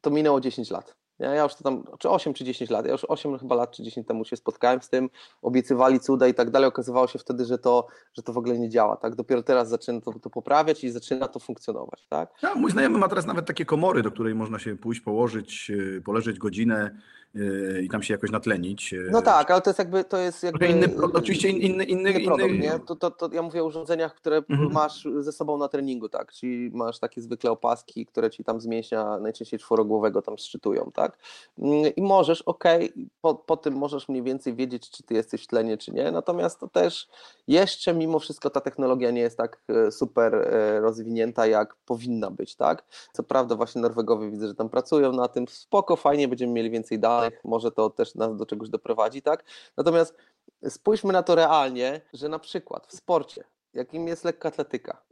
[0.00, 1.01] to minęło 10 lat.
[1.18, 3.82] Ja już to tam, czy 8 czy 10 lat, ja już 8 chyba lat czy
[3.82, 5.10] 10 temu się spotkałem z tym,
[5.42, 8.68] obiecywali cuda i tak dalej, okazywało się wtedy, że to, że to w ogóle nie
[8.68, 9.14] działa, tak?
[9.14, 12.30] Dopiero teraz zaczyna to, to poprawiać i zaczyna to funkcjonować, tak?
[12.42, 16.02] Ja, mój znajomy ma teraz nawet takie komory, do której można się pójść, położyć, y,
[16.04, 16.90] poleżeć godzinę
[17.36, 18.92] y, i tam się jakoś natlenić.
[18.92, 19.08] y.
[19.12, 20.66] No tak, ale to jest jakby, to jest jakby...
[20.66, 22.78] Inny, oczywiście inny, inny, inny inny, produkt, nie?
[22.86, 24.72] To, to, to ja mówię o urządzeniach, które Mhm.
[24.72, 26.32] masz ze sobą na treningu, tak?
[26.32, 31.01] Czyli masz takie zwykle opaski, które ci tam z mięśnia najczęściej czworogłowego tam szczytują, tak?
[31.58, 35.46] Mm, I możesz, okej, po, po tym możesz mniej więcej wiedzieć, czy ty jesteś w
[35.46, 37.08] tlenie, czy nie, natomiast to też
[37.48, 42.56] jeszcze mimo wszystko ta technologia nie jest tak e, super e, rozwinięta, jak powinna być,
[42.56, 42.84] tak?
[43.12, 46.98] Co prawda właśnie Norwegowie widzę, że tam pracują na tym, spoko, fajnie, będziemy mieli więcej
[46.98, 49.44] danych, może to też nas do czegoś doprowadzi, tak?
[49.76, 50.16] Natomiast
[50.68, 53.44] spójrzmy na to realnie, że na przykład w sporcie,
[53.74, 55.02] jakim jest lekka atletyka,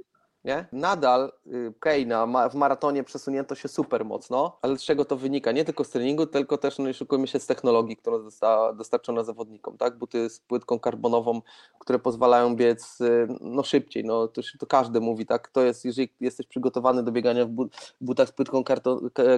[0.44, 0.66] nie?
[0.72, 5.16] Nadal y, okej, na ma- w maratonie przesunięto się super mocno, ale z czego to
[5.16, 5.52] wynika?
[5.52, 9.24] Nie tylko z treningu, tylko też no, nie oszukujmy się z technologii, która została dostarczona
[9.24, 9.98] zawodnikom, tak?
[9.98, 11.42] Buty z płytką karbonową,
[11.78, 15.48] które pozwalają biec y, no, szybciej, no to, to każdy mówi, tak?
[15.48, 17.68] To jest, jeżeli jesteś przygotowany do biegania w bu-
[18.00, 18.64] butach z płytką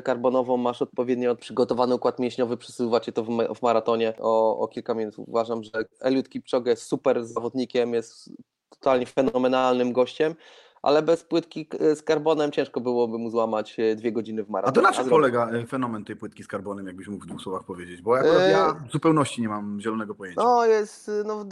[0.04, 4.94] karbonową, masz odpowiednio przygotowany układ mięśniowy, przesuwa cię to w, w maratonie o, o kilka
[4.94, 5.14] minut.
[5.18, 8.30] Uważam, że Eliud Kipchoge jest super zawodnikiem, jest
[8.68, 10.34] totalnie fenomenalnym gościem,
[10.82, 14.74] ale bez płytki z karbonem ciężko byłoby mu złamać e, dwie godziny w A maratonie.
[14.74, 17.64] to na czym polega e, fenomen tej płytki z karbonem, jakbyś mógł w dwóch słowach
[17.64, 18.02] powiedzieć?
[18.02, 20.42] Bo akurat ja E, w zupełności nie mam zielonego pojęcia.
[20.42, 21.44] No jest, no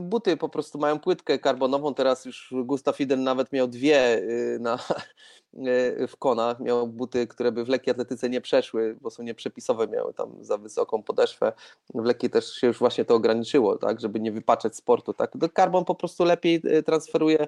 [0.00, 4.22] buty po prostu mają płytkę karbonową, teraz już Gustav Iden nawet miał dwie
[4.60, 4.78] na,
[6.08, 10.14] w konach, miał buty, które by w lekkiej atletyce nie przeszły, bo są nieprzepisowe, miały
[10.14, 11.52] tam za wysoką podeszwę,
[11.94, 15.84] w lekkiej też się już właśnie to ograniczyło, tak, żeby nie wypaczać sportu, tak, karbon
[15.84, 17.46] po prostu lepiej y, transferuje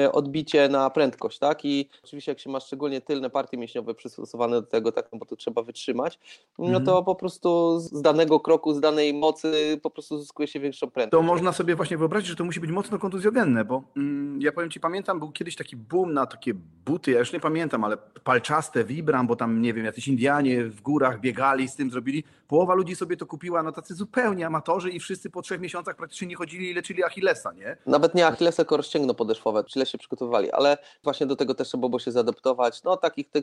[0.00, 4.60] y, odbicie na prędkość, tak, i oczywiście jak się ma szczególnie tylne partie mięśniowe przystosowane
[4.60, 6.18] do tego, tak, no bo to trzeba wytrzymać,
[6.58, 6.84] no Mhm.
[6.84, 11.20] to po prostu z danego kroku, z danej mocy po prostu zyskuje się większą prędkość.
[11.20, 14.70] To można sobie właśnie wyobrazić, że to musi być mocno kontuzjogenne, bo mm, ja powiem
[14.70, 16.54] Ci, pamiętam, był kiedyś taki boom na takie
[16.86, 20.80] buty, ja już nie pamiętam, ale palczaste, Vibram, bo tam, nie wiem, jacyś Indianie w
[20.80, 22.24] górach biegali, z tym zrobili.
[22.48, 26.28] Połowa ludzi sobie to kupiła, no tacy zupełnie amatorzy i wszyscy po trzech miesiącach praktycznie
[26.28, 27.76] nie chodzili i leczyli Achillesa, nie?
[27.86, 31.88] Nawet nie Achillesa, tylko rozcięgno podeszwowe, źle się przygotowywali, ale właśnie do tego też trzeba
[31.88, 32.82] było się zaadaptować.
[32.82, 33.42] No takich te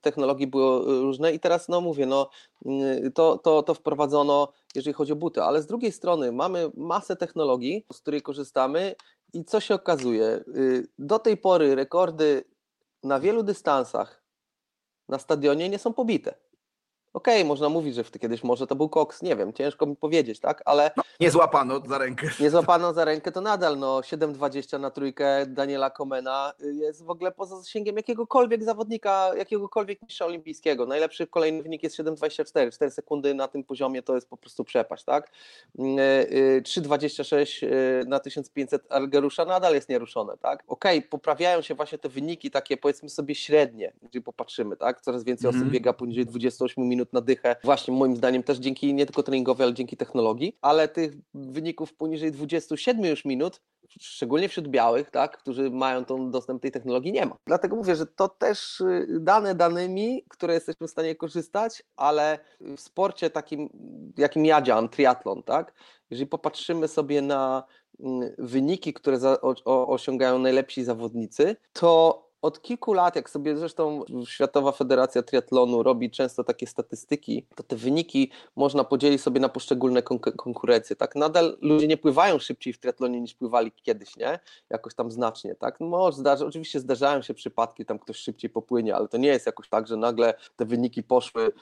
[0.00, 2.30] technologii było y, różne i teraz no mówię, no
[2.66, 7.16] y, to, to, to wprowadzono, jeżeli chodzi o buty, ale z drugiej strony mamy masę
[7.16, 8.94] technologii, z której korzystamy
[9.32, 12.44] i co się okazuje, y, do tej pory rekordy
[13.02, 14.22] na wielu dystansach
[15.08, 16.34] na stadionie nie są pobite.
[17.12, 20.62] Okej, można mówić, że kiedyś może to był koks, nie wiem, ciężko mi powiedzieć, tak,
[20.64, 20.90] ale
[21.20, 22.28] Nie złapano za rękę.
[22.40, 27.10] nie złapano za rękę, to nadal no 7,20 na trójkę Daniela Komena y, jest w
[27.10, 30.86] ogóle poza zasięgiem jakiegokolwiek zawodnika, jakiegokolwiek mistrza olimpijskiego.
[30.86, 35.04] Najlepszy kolejny wynik jest 7,24, 4 sekundy na tym poziomie to jest po prostu przepaść,
[35.04, 35.30] tak?
[35.78, 35.82] Y,
[36.32, 40.64] y, 3,26 y, na 1500 Algerusza nadal jest nieruszone, tak?
[40.68, 45.00] Okej, poprawiają się właśnie te wyniki takie powiedzmy sobie średnie, jeżeli popatrzymy, tak?
[45.00, 45.62] Coraz więcej Mhm.
[45.62, 49.62] osób biega poniżej 28 minut na dychę, właśnie moim zdaniem też dzięki nie tylko treningowi,
[49.62, 53.60] ale dzięki technologii, ale tych wyników poniżej 27 już minut,
[54.00, 57.36] szczególnie wśród białych, tak, którzy mają tą dostęp do tej technologii, nie ma.
[57.46, 62.80] Dlatego mówię, że to też y, dane danymi, które jesteśmy w stanie korzystać, ale w
[62.80, 63.68] sporcie takim,
[64.16, 65.74] jakim ja działam, triatlon, tak,
[66.10, 67.64] jeżeli popatrzymy sobie na
[68.00, 69.18] mm, wyniki, które
[69.64, 76.44] osiągają najlepsi zawodnicy, to od kilku lat, jak sobie zresztą Światowa Federacja Triatlonu robi często
[76.44, 80.96] takie statystyki, to te wyniki można podzielić sobie na poszczególne konk- konkurencje.
[80.96, 84.38] Tak, nadal ludzie nie pływają szybciej w triatlonie niż pływali kiedyś, nie?
[84.70, 85.80] Jakoś tam znacznie, tak?
[85.80, 89.46] No, może zdarzy, oczywiście zdarzają się przypadki, tam ktoś szybciej popłynie, ale to nie jest
[89.46, 91.52] jakoś tak, że nagle te wyniki poszły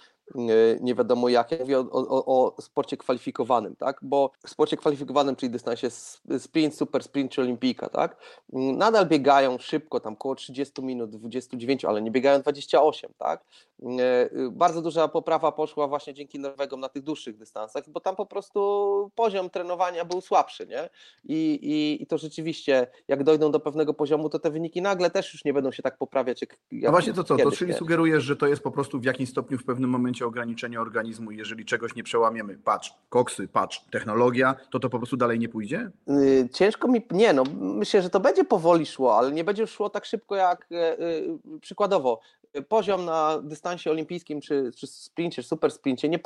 [0.81, 1.53] nie wiadomo jak.
[1.53, 3.99] Ja mówię o, o, o sporcie kwalifikowanym, tak?
[4.03, 5.91] Bo w sporcie kwalifikowanym, czyli dystansie
[6.39, 8.17] sprint, super sprint czy olimpijka, tak?
[8.53, 13.45] Mm, Nadal biegają szybko, tam około 30 minut, 29, ale nie biegają 28, tak?
[13.79, 13.89] Yy,
[14.33, 18.27] yy, Bardzo duża poprawa poszła właśnie dzięki Norwegom na tych dłuższych dystansach, bo tam po
[18.27, 20.89] prostu poziom trenowania był słabszy, nie?
[21.25, 25.33] I, i, i to rzeczywiście, jak dojdą do pewnego poziomu, to te wyniki nagle też
[25.33, 27.73] już nie będą się tak poprawiać, jak, jak No właśnie to co, to kiedyś, czyli
[27.73, 27.79] nie?
[27.79, 31.37] sugerujesz, że to jest po prostu w jakimś stopniu w pewnym momencie ograniczenie organizmu i
[31.37, 35.91] jeżeli czegoś nie przełamiemy, patrz, koksy, patrz, technologia, to to po prostu dalej nie pójdzie?
[36.11, 39.91] Y, Ciężko mi, nie no, myślę, że to będzie powoli szło, ale nie będzie szło
[39.91, 42.21] tak szybko jak e, y, przykładowo
[42.63, 46.19] poziom na dystansie olimpijskim czy, czy sprincie, super sprincie, nie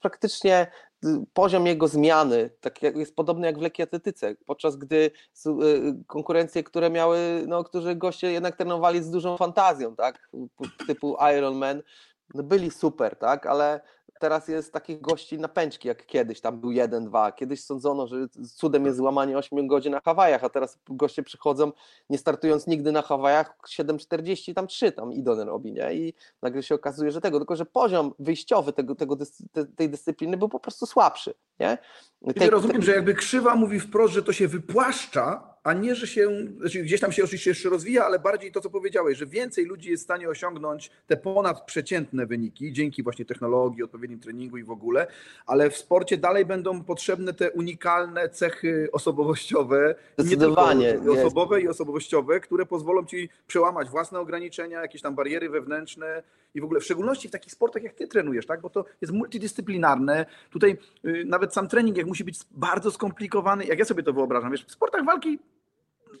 [0.00, 0.66] praktycznie
[1.04, 3.86] y, poziom jego zmiany tak jest podobny jak w lekkiej
[4.46, 5.10] podczas gdy y,
[6.06, 10.30] konkurencje, które miały, no, którzy goście jednak trenowali z dużą fantazją, tak,
[10.86, 11.82] typu Ironman,
[12.34, 13.80] byli super, tak, ale
[14.18, 17.32] teraz jest takich gości na pęczki, jak kiedyś, tam był jeden, dwa.
[17.32, 18.16] Kiedyś sądzono, że
[18.54, 21.72] cudem jest złamanie 8 godzin na Hawajach, a teraz goście przychodzą,
[22.10, 25.94] nie startując nigdy na Hawajach, 7,40 tam 3 tam Idon robi, nie?
[25.94, 29.16] I nagle się okazuje, że tego, tylko że poziom wyjściowy tego, tego,
[29.76, 31.78] tej dyscypliny był po prostu słabszy, nie?
[32.34, 36.30] Tej, rozumiem, że jakby krzywa mówi wprost, że to się wypłaszcza, a nie, że się,
[36.58, 39.90] znaczy gdzieś tam się oczywiście jeszcze rozwija, ale bardziej to, co powiedziałeś, że więcej ludzi
[39.90, 45.06] jest w stanie osiągnąć te ponadprzeciętne wyniki dzięki właśnie technologii, odpowiednim treningu i w ogóle,
[45.46, 50.98] ale w sporcie dalej będą potrzebne te unikalne cechy osobowościowe, Zdecydowanie.
[51.04, 56.22] Nie osobowe i osobowościowe, które pozwolą ci przełamać własne ograniczenia, jakieś tam bariery wewnętrzne
[56.54, 58.60] i w ogóle w szczególności w takich sportach, jak ty trenujesz, tak?
[58.60, 60.26] bo to jest multidyscyplinarne.
[60.50, 64.50] Tutaj y, nawet sam trening jak musi być bardzo skomplikowany, jak ja sobie to wyobrażam.
[64.50, 65.38] Wiesz, w sportach walki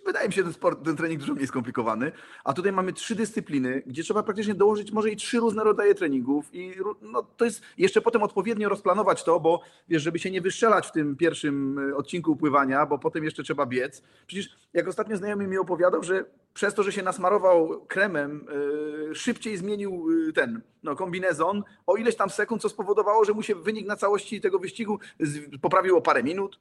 [0.06, 2.12] wydaje mi się ten, sport, ten trening dużo mniej skomplikowany,
[2.44, 6.46] a tutaj mamy trzy dyscypliny, gdzie trzeba praktycznie dołożyć może i trzy różne rodzaje treningów
[6.52, 10.86] i no, to jest jeszcze potem odpowiednio rozplanować to, bo wiesz, żeby się nie wystrzelać
[10.86, 14.02] w tym pierwszym y, odcinku pływania, bo potem jeszcze trzeba biec.
[14.26, 16.24] Przecież jak ostatnio znajomy mi opowiadał, że
[16.54, 18.46] przez to, że się nasmarował kremem,
[19.08, 23.42] yy, szybciej zmienił yy, ten no, kombinezon o ileś tam sekund, co spowodowało, że mu
[23.42, 24.98] się wynik na całości tego wyścigu
[25.60, 26.60] poprawił o parę minut.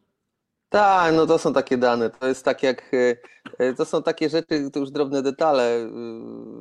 [0.70, 2.10] Tak, no to są takie dane.
[2.10, 2.92] To jest tak jak,
[3.60, 5.76] e, to są takie rzeczy, to już drobne detale.
[5.76, 5.90] E,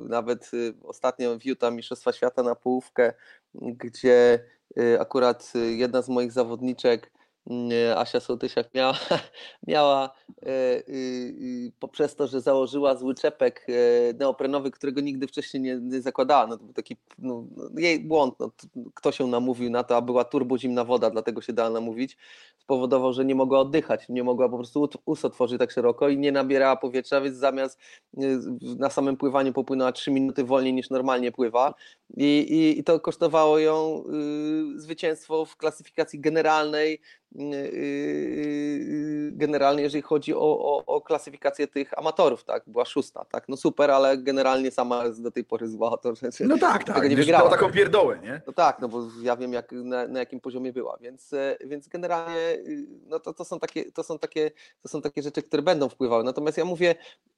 [0.08, 3.14] nawet e, ostatnio w Utah Mistrzostwa Świata na połówkę,
[3.54, 4.44] gdzie
[4.98, 7.12] akurat jedna z moich zawodniczek
[7.96, 8.98] Asia Sołtysiak miała,
[9.68, 10.10] miała
[10.42, 10.48] e,
[10.88, 13.72] y, poprzez to, że założyła zły czepek e,
[14.14, 16.46] neoprenowy, którego nigdy wcześniej nie, nie zakładała.
[16.46, 17.44] No, to był taki no,
[17.76, 18.34] jej błąd.
[18.40, 18.50] No,
[18.94, 22.16] kto się namówił na to, a była turbozimna woda, dlatego się dała namówić.
[22.58, 26.32] Spowodował, że nie mogła oddychać, nie mogła po prostu ust otworzyć tak szeroko i nie
[26.32, 27.78] nabierała powietrza, więc zamiast
[28.18, 28.38] y,
[28.78, 31.74] na samym pływaniu popłynęła 3 minuty wolniej niż normalnie pływa.
[32.16, 34.04] I, i, i to kosztowało ją
[34.76, 37.00] y, zwycięstwo w klasyfikacji generalnej
[39.32, 43.90] generalnie jeżeli chodzi o, o, o, klasyfikację tych amatorów, tak, była szósta, tak, no super,
[43.90, 47.50] ale generalnie sama jest do tej pory zła, to że No tak, tak, nie wygrała.
[47.50, 48.42] taką pierdołę, nie?
[48.46, 51.88] No tak, no bo ja wiem jak, na, na jakim poziomie była, więc, e, więc
[51.88, 54.50] generalnie y, no to, to, są takie, to, są takie,
[54.82, 56.94] to są takie rzeczy, które będą wpływały, natomiast ja mówię,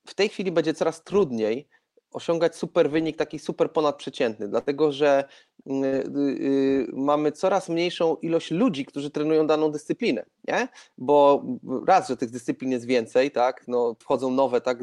[0.07, 1.69] w tej chwili będzie coraz trudniej
[2.13, 5.48] osiągać super wynik, taki super ponadprzeciętny, dlatego że y, y,
[6.93, 10.69] mamy coraz mniejszą ilość ludzi, którzy trenują daną dyscyplinę, nie?
[10.99, 11.45] Bo
[11.87, 13.65] raz, że tych dyscyplin jest więcej, tak?
[13.69, 14.79] No, wchodzą nowe, tak?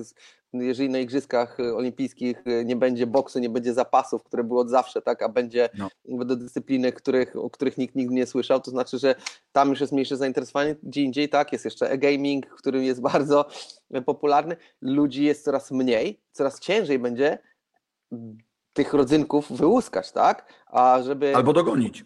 [0.53, 5.21] jeżeli na Igrzyskach Olimpijskich nie będzie boksu, nie będzie zapasów, które były od zawsze, tak,
[5.21, 5.69] a będzie
[6.05, 6.35] no.
[6.35, 9.15] dyscypliny, których, o których nikt nigdy nie słyszał, to znaczy, że
[9.51, 13.45] tam już jest mniejsze zainteresowanie, gdzie indziej tak, jest jeszcze e-gaming, który jest bardzo
[14.05, 17.37] popularny, ludzi jest coraz mniej, coraz ciężej będzie
[18.75, 21.35] tych rodzynków wyłuskać, tak, a żeby...
[21.35, 22.05] Albo dogonić.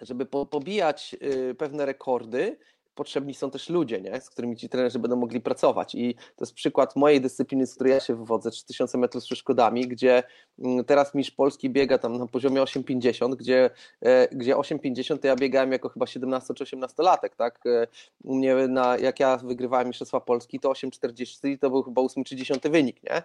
[0.00, 2.58] Żeby po, pobijać y, pewne rekordy,
[2.96, 4.20] potrzebni są też ludzie, nie?
[4.20, 5.94] z którymi ci trenerzy będą mogli pracować.
[5.94, 9.88] I to jest przykład mojej dyscypliny, z której ja się wywodzę, 3000 metrów z przeszkodami,
[9.88, 10.22] gdzie
[10.58, 13.70] mm, teraz mistrz Polski biega tam na poziomie 8,50, gdzie,
[14.00, 17.66] e, gdzie 8,50 to ja biegałem jako chyba 17 czy 18 latek, tak?
[17.66, 17.86] E,
[18.24, 22.36] u mnie na, jak ja wygrywałem Mistrzostwa Polski, to 8,40 to był chyba 8 czy
[22.36, 23.22] 10 wynik, nie?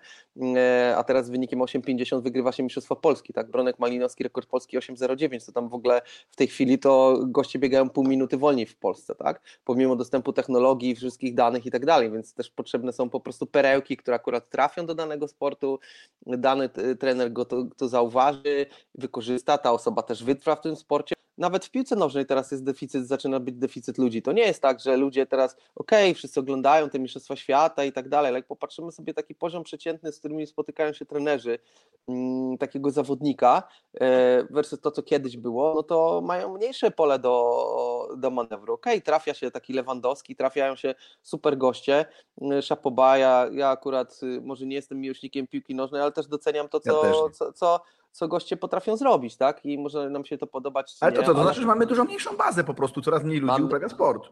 [0.57, 3.51] E, a teraz wynikiem 8,50 wygrywa się Mistrzostwa Polski, tak?
[3.51, 6.01] Bronek Malinowski, rekord Polski 8,09, to tam w ogóle
[6.31, 9.41] w tej chwili to goście biegają pół minuty wolniej w Polsce, tak?
[9.63, 13.97] Pomimo dostępu technologii, wszystkich danych i tak dalej, więc też potrzebne są po prostu perełki,
[13.97, 15.79] które akurat trafią do danego sportu,
[16.25, 21.65] dany trener go to, to zauważy, wykorzysta, ta osoba też wytrwa w tym sporcie nawet
[21.65, 24.21] w piłce nożnej teraz jest deficyt, zaczyna być deficyt ludzi.
[24.21, 27.91] To nie jest tak, że ludzie teraz, okej, okay, wszyscy oglądają te Mistrzostwa Świata i
[27.91, 31.59] tak dalej, ale jak popatrzymy sobie taki poziom przeciętny, z którymi spotykają się trenerzy
[32.07, 33.63] mm, takiego zawodnika
[33.93, 38.73] e, versus to, co kiedyś było, no to mają mniejsze pole do, do manewru.
[38.73, 42.05] Okej, okay, trafia się taki Lewandowski, trafiają się super goście,
[42.41, 46.69] mm, Szapoba, ja, ja akurat y, może nie jestem miłośnikiem piłki nożnej, ale też doceniam
[46.69, 47.81] to, co, ja co, co
[48.11, 49.65] co goście potrafią zrobić, tak?
[49.65, 50.97] I może nam się to podobać.
[50.99, 51.43] Ale to co, to ale...
[51.43, 54.29] znaczy, że mamy dużo mniejszą bazę po prostu, coraz mniej ludzi uprawia sport.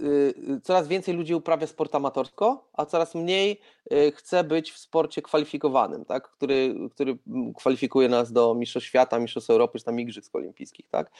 [0.00, 3.60] Y, y, coraz więcej ludzi uprawia sport amatorsko, a coraz mniej
[3.92, 6.30] y, chce być w sporcie kwalifikowanym, tak?
[6.30, 7.18] który, który
[7.56, 11.10] kwalifikuje nas do Mistrzostw Świata, Mistrzostw Europy, czy tam Igrzysk Olimpijskich, tak?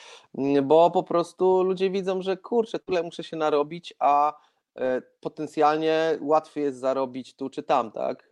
[0.63, 4.39] Bo po prostu ludzie widzą, że kurczę, tyle muszę się narobić, a
[4.77, 8.29] e, potencjalnie łatwiej jest zarobić tu czy tam, tak?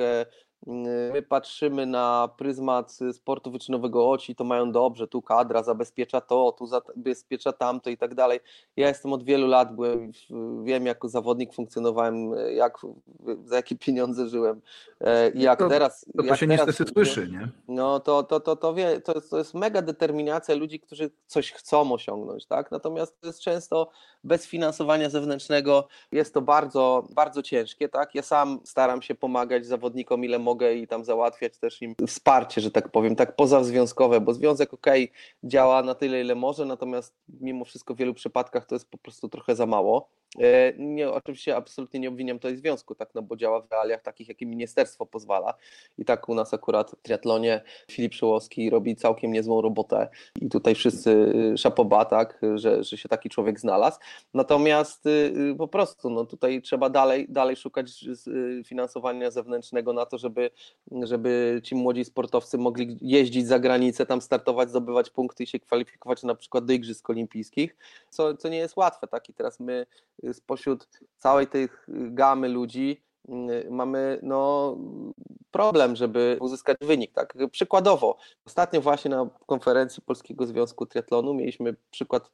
[0.67, 6.67] My patrzymy na pryzmat sportu wyczynowego oci, to mają dobrze, tu kadra zabezpiecza to, tu
[6.67, 8.41] zabezpiecza tamto i tak dalej.
[8.77, 10.13] Ja jestem od wielu lat, byłem,
[10.63, 12.79] wiem jako zawodnik funkcjonowałem, jak,
[13.45, 14.61] za jakie pieniądze żyłem
[15.01, 16.01] e, i jak to, teraz...
[16.17, 17.49] To, to jak się teraz, niestety słyszy, nie?
[17.69, 21.53] No to, to, to, to, wie, to, jest, to jest mega determinacja ludzi, którzy coś
[21.53, 22.71] chcą osiągnąć, tak?
[22.71, 23.91] Natomiast to jest często
[24.25, 28.15] bez finansowania zewnętrznego, jest to bardzo, bardzo ciężkie, tak?
[28.15, 32.71] Ja sam staram się pomagać zawodnikom ile mogę i tam załatwiać też im wsparcie, że
[32.71, 34.87] tak powiem, tak pozazwiązkowe, bo związek ok,
[35.45, 39.29] działa na tyle, ile może, natomiast mimo wszystko w wielu przypadkach to jest po prostu
[39.29, 40.09] trochę za mało.
[40.39, 44.29] E, nie, oczywiście absolutnie nie obwiniam tutaj związku, tak, no bo działa w realiach takich,
[44.29, 45.55] jakie ministerstwo pozwala.
[45.99, 50.09] I tak u nas akurat w triatlonie Filip Przyłoski robi całkiem niezłą robotę
[50.41, 51.11] i tutaj wszyscy
[51.55, 53.99] y, szapoba, tak, że, że się taki człowiek znalazł.
[54.35, 55.11] Natomiast y,
[55.53, 58.05] y, po prostu no, tutaj trzeba dalej, dalej szukać
[58.65, 60.51] finansowania zewnętrznego na to, żeby,
[61.03, 66.23] żeby ci młodzi sportowcy mogli jeździć za granicę, tam startować, zdobywać punkty i się kwalifikować
[66.23, 67.77] na przykład do Igrzysk Olimpijskich,
[68.11, 69.07] co, co nie jest łatwe.
[69.07, 69.29] Tak?
[69.29, 69.87] I teraz my
[70.33, 74.77] spośród całej tej gamy ludzi y, mamy no,
[75.51, 77.13] problem, żeby uzyskać wynik.
[77.13, 77.35] Tak?
[77.51, 78.17] Przykładowo,
[78.47, 82.31] ostatnio właśnie na konferencji Polskiego Związku Triatlonu mieliśmy przykład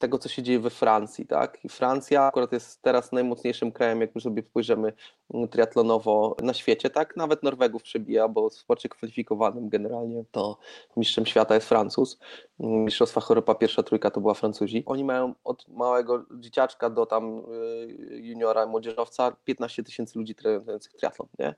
[0.00, 1.26] tego, co się dzieje we Francji.
[1.26, 1.64] Tak?
[1.64, 4.92] I Francja akurat jest teraz najmocniejszym krajem, jak już sobie spojrzymy
[5.34, 6.90] mm, triatlonowo na świecie.
[6.90, 7.16] Tak?
[7.16, 10.58] Nawet Norwegów przebija, bo w sporcie kwalifikowanym generalnie to
[10.96, 12.18] mistrzem świata jest Francuz.
[12.60, 14.82] Mm, Mistrzostwa Europa pierwsza trójka to była Francuzi.
[14.86, 21.28] Oni mają od małego dzieciaczka do tam y, juniora, młodzieżowca 15 tysięcy ludzi trenujących triatlon.
[21.38, 21.54] Nie?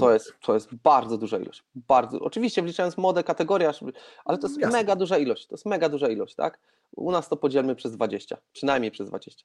[0.00, 1.64] To jest, to jest bardzo duża ilość.
[1.74, 2.20] Bardzo.
[2.20, 3.70] Oczywiście wliczając młode kategorie,
[4.24, 4.78] ale to jest Jasne.
[4.78, 5.46] mega duża ilość.
[5.46, 6.58] To jest mega duża ilość, tak?
[6.96, 9.44] U nas to podzielmy przez 20, przynajmniej przez 20.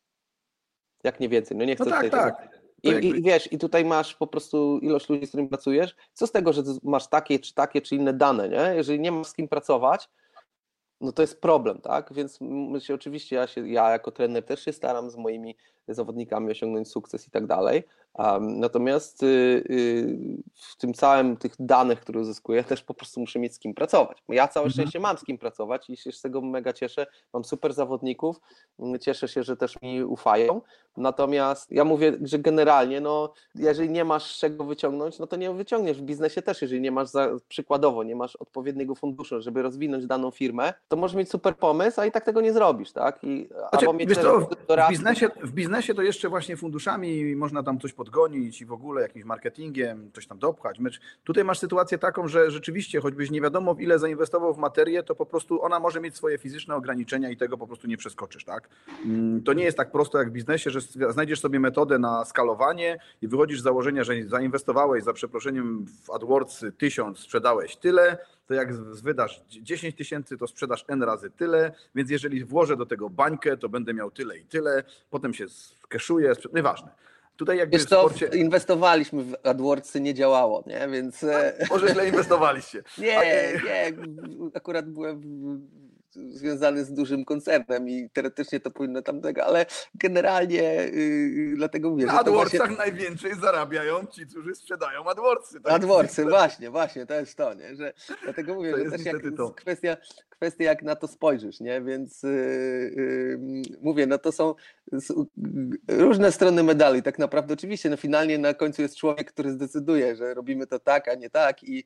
[1.04, 1.58] Jak nie więcej.
[1.58, 2.64] No nie chcę no tak, tak.
[2.84, 5.96] I, I, wiesz, i tutaj masz po prostu ilość ludzi, z którymi pracujesz.
[6.14, 8.74] Co z tego, że masz takie, czy takie, czy inne dane, nie?
[8.76, 10.10] Jeżeli nie masz z kim pracować,
[11.02, 12.14] no to jest problem, tak?
[12.14, 12.40] Więc
[12.80, 15.56] się, oczywiście ja, się, ja jako trener też się staram z moimi
[15.88, 17.84] zawodnikami osiągnąć sukces i tak dalej,
[18.42, 19.26] natomiast y,
[19.70, 20.18] y,
[20.54, 24.24] w tym całym tych danych, które uzyskuję, też po prostu muszę mieć z kim pracować.
[24.30, 24.74] Ja całe mhm.
[24.74, 27.06] szczęście mam z kim pracować i się z tego mega cieszę.
[27.34, 28.40] Mam super zawodników,
[29.02, 30.62] cieszę się, że też mi ufają.
[30.98, 35.98] Natomiast ja mówię, że generalnie, no, jeżeli nie masz czego wyciągnąć, no to nie wyciągniesz
[35.98, 36.62] w biznesie też.
[36.62, 41.18] Jeżeli nie masz, za, przykładowo, nie masz odpowiedniego funduszu, żeby rozwinąć daną firmę, to możesz
[41.18, 43.24] mieć super pomysł, a i tak tego nie zrobisz, tak?
[43.24, 47.80] I, znaczy, albo mieć to, w, biznesie, w biznesie to jeszcze właśnie funduszami można tam
[47.80, 50.80] coś podgonić i w ogóle jakimś marketingiem coś tam dopchać.
[51.24, 55.16] Tutaj masz sytuację taką, że rzeczywiście, choćbyś nie wiadomo w ile zainwestował w materię, to
[55.16, 58.70] po prostu ona może mieć swoje fizyczne ograniczenia i tego po prostu nie przeskoczysz, tak?
[59.06, 60.80] Mm, to nie jest tak prosto jak w biznesie, że
[61.10, 66.66] znajdziesz sobie metodę na skalowanie i wychodzisz z założenia, że zainwestowałeś za przeproszeniem w AdWords
[66.78, 68.74] tysiąc, sprzedałeś tyle, to jak
[69.04, 73.70] wydasz 10 tysięcy, to sprzedasz N razy tyle, więc jeżeli włożę do tego bańkę, to
[73.70, 76.92] będę miał tyle i tyle, potem się skeszuję, nieważne.
[77.38, 78.26] Tutaj jakby Wiesz sporcie...
[78.34, 80.88] inwestowaliśmy w AdWordsy, nie działało, nie?
[80.88, 81.24] Więc...
[81.24, 82.84] A, może źle inwestowaliście.
[82.98, 83.20] nie,
[83.66, 83.94] nie,
[84.54, 85.22] akurat byłem
[86.16, 89.66] związany z dużym koncernem i teoretycznie to powinno tam tego, ale
[89.96, 92.78] generalnie yy, dlatego mówię, Na AdWordsach właśnie...
[92.78, 95.62] najwięcej zarabiają ci, którzy sprzedają AdWordsy.
[95.62, 95.74] Tak?
[95.74, 97.76] AdWordsy, właśnie, właśnie, to jest to, nie?
[97.76, 99.50] Że, dlatego mówię, to że też jak to.
[99.50, 99.98] kwestia,
[100.36, 101.82] kwestia jak na to spojrzysz, nie?
[101.82, 102.30] Więc yy,
[102.96, 103.40] yy,
[103.82, 104.56] mówię, no to są
[105.88, 110.34] różne strony medali, tak naprawdę oczywiście, no finalnie na końcu jest człowiek, który zdecyduje, że
[110.34, 111.84] robimy to tak, a nie tak i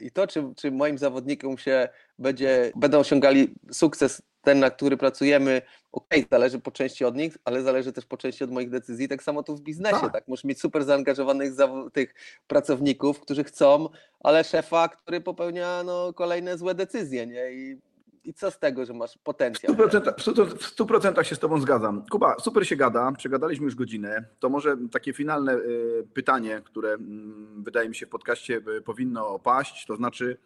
[0.00, 5.62] i to, czy, czy moim zawodnikom się będzie, będą osiągali sukces ten, na który pracujemy,
[5.92, 9.08] ok, zależy po części od nich, ale zależy też po części od moich decyzji.
[9.08, 10.12] Tak samo tu w biznesie, tak?
[10.12, 10.28] tak?
[10.28, 11.52] Możesz mieć super zaangażowanych
[11.92, 12.14] tych
[12.46, 13.88] pracowników, którzy chcą,
[14.20, 17.52] ale szefa, który popełnia no, kolejne złe decyzje, nie?
[17.52, 17.78] I
[18.24, 19.74] i co z tego, że masz potencjał?
[19.74, 22.04] W 100%, w 100% się z Tobą zgadzam.
[22.10, 24.24] Kuba, super się gada, przegadaliśmy już godzinę.
[24.38, 29.38] To może takie finalne y, pytanie, które mm, wydaje mi się w podcaście y, powinno
[29.38, 30.36] paść, to znaczy,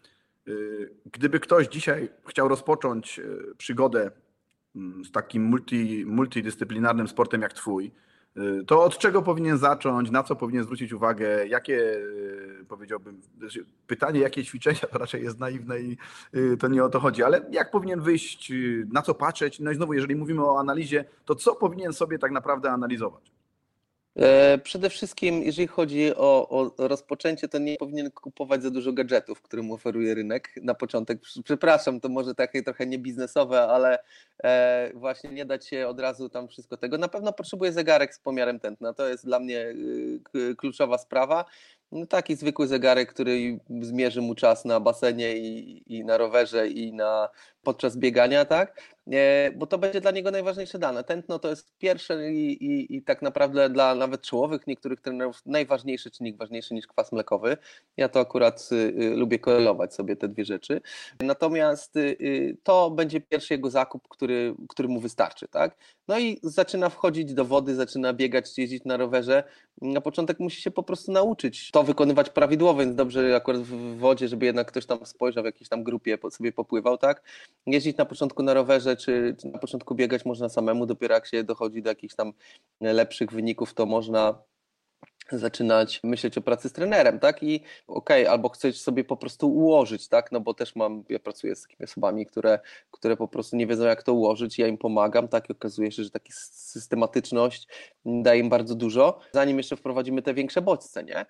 [1.12, 3.20] gdyby ktoś dzisiaj chciał rozpocząć
[3.59, 4.11] przygodę
[4.76, 7.92] mm, z takim multi, multidyscyplinarnym sportem jak Twój,
[8.38, 13.64] Y, to od czego powinien zacząć, na co powinien zwrócić uwagę, jakie y, powiedziałbym, znaczy,
[13.86, 15.96] pytanie, jakie ćwiczenia to raczej jest naiwne i
[16.34, 18.53] y, to nie o to chodzi, ale jak powinien wyjść,
[18.92, 22.32] na co patrzeć, no i znowu, jeżeli mówimy o analizie, to co powinien sobie tak
[22.32, 23.32] naprawdę analizować?
[24.18, 29.42] E, przede wszystkim, jeżeli chodzi o, o, rozpoczęcie, to nie powinien kupować za dużo gadżetów,
[29.42, 31.18] którym oferuje rynek na początek.
[31.44, 33.98] Przepraszam, to może takie trochę niebiznesowe, ale
[34.44, 36.98] e, właśnie nie dać się od razu tam wszystko tego.
[36.98, 38.92] Na pewno potrzebuje zegarek z pomiarem tętna.
[38.92, 39.74] To jest dla mnie
[40.56, 41.44] kluczowa sprawa.
[41.92, 46.92] No taki zwykły zegarek, który zmierzy mu czas na basenie i, i na rowerze i
[46.92, 47.28] na
[47.68, 48.82] podczas biegania, tak?
[49.56, 51.04] Bo to będzie dla niego najważniejsze dane.
[51.04, 56.10] Tętno to jest pierwsze i, i, i, tak naprawdę dla nawet czołowych niektórych trenerów najważniejszy
[56.10, 57.56] czynnik, ważniejszy niż kwas mlekowy.
[57.96, 60.80] Ja to akurat y, y, lubię korelować sobie te dwie rzeczy.
[61.20, 65.76] Natomiast y to będzie pierwszy jego zakup, który, który mu wystarczy, tak?
[66.08, 69.44] No i zaczyna wchodzić do wody, zaczyna biegać, jeździć na rowerze.
[69.82, 74.28] Na początek musi się po prostu nauczyć to wykonywać prawidłowo, więc dobrze akurat w wodzie,
[74.28, 77.22] żeby jednak ktoś tam spojrzał w jakiejś tam grupie, sobie popływał, tak?
[77.66, 81.44] Jeździć na początku na rowerze, czy, czy na początku biegać można samemu, dopiero jak się
[81.44, 82.32] dochodzi do jakichś tam
[82.80, 84.42] lepszych wyników, to można
[85.33, 87.43] zaczynać myśleć o pracy z trenerem, tak?
[87.43, 87.57] I
[87.87, 90.33] okej, okay, albo chcesz sobie po prostu ułożyć, tak?
[90.33, 92.59] No bo też mam, ja pracuję z takimi osobami, które,
[92.91, 95.49] które po prostu nie wiedzą, jak to ułożyć, ja im pomagam, tak?
[95.49, 97.68] I okazuje się, że taka systematyczność
[98.05, 101.26] daje im bardzo dużo, zanim jeszcze wprowadzimy te większe bodźce, nie?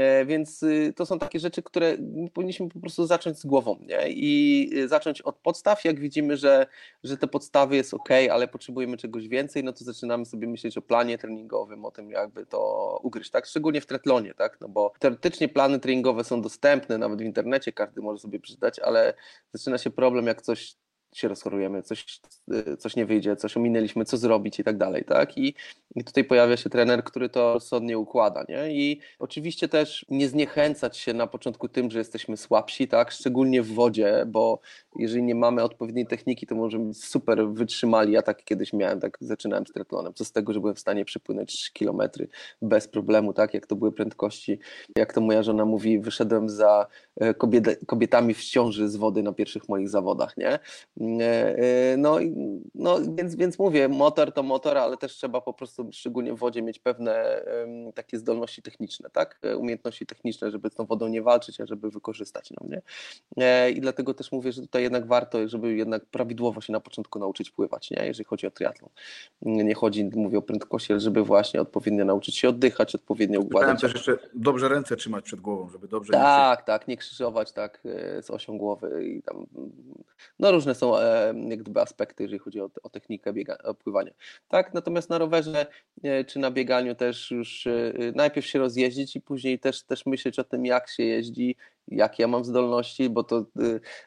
[0.00, 1.96] E, więc y, to są takie rzeczy, które
[2.32, 4.08] powinniśmy po prostu zacząć z głową, nie?
[4.08, 6.66] I y, zacząć od podstaw, jak widzimy, że,
[7.04, 10.82] że te podstawy jest ok, ale potrzebujemy czegoś więcej, no to zaczynamy sobie myśleć o
[10.82, 13.46] planie treningowym, o tym, jakby to ugryźć tak?
[13.46, 14.60] Szczególnie w tretlonie, tak?
[14.60, 19.14] No bo teoretycznie plany treningowe są dostępne nawet w internecie, każdy może sobie przeczytać, ale
[19.52, 20.76] zaczyna się problem, jak coś
[21.16, 22.20] się rozchorujemy, coś,
[22.52, 25.38] y, coś nie wyjdzie, coś ominęliśmy, co zrobić i tak dalej, tak?
[25.38, 25.54] I,
[25.96, 28.74] I tutaj pojawia się trener, który to rozsądnie układa, nie?
[28.74, 33.10] I oczywiście też nie zniechęcać się na początku tym, że jesteśmy słabsi, tak?
[33.10, 34.60] Szczególnie w wodzie, bo
[34.96, 38.12] jeżeli nie mamy odpowiedniej techniki, to możemy super wytrzymali.
[38.12, 40.14] Ja tak kiedyś miałem, tak zaczynałem z triatlonem.
[40.14, 42.28] Co z tego, że byłem w stanie przepłynąć 3 kilometry
[42.62, 43.54] bez problemu, tak?
[43.54, 44.58] Jak to były prędkości,
[44.98, 46.86] jak to moja żona mówi, wyszedłem za
[47.16, 50.58] e, kobiet, kobietami w ciąży z wody na pierwszych moich zawodach, nie?
[51.20, 52.18] E, e, no,
[52.74, 56.62] no więc, więc mówię, motor to motor, ale też trzeba po prostu szczególnie w wodzie
[56.62, 57.44] mieć pewne
[57.94, 59.40] takie zdolności techniczne, tak?
[59.58, 62.82] Umiejętności techniczne, żeby z tą wodą nie walczyć, a żeby wykorzystać ją, nie?
[63.70, 67.50] I dlatego też mówię, że tutaj jednak warto, żeby jednak prawidłowo się na początku nauczyć
[67.50, 68.06] pływać, nie?
[68.06, 68.90] jeżeli chodzi o triatlon.
[69.42, 73.80] Nie chodzi, mówię o prędkości, ale żeby właśnie odpowiednio nauczyć się oddychać, odpowiednio układać.
[73.80, 76.12] też jeszcze dobrze ręce trzymać przed głową, żeby dobrze...
[76.12, 79.46] Tak, nie tak, nie krzyżować tak e, z osią głowy i tam,
[80.38, 84.12] no różne są e, jak gdyby aspekty, jeżeli chodzi o, o technikę biega, pływania.
[84.48, 85.66] Tak, natomiast na rowerze
[86.02, 87.68] e, czy na bieganiu też już
[88.14, 91.56] najpierw się rozjeździć i później też, też myśleć o tym, jak się jeździ,
[91.88, 93.46] jakie ja mam zdolności, bo to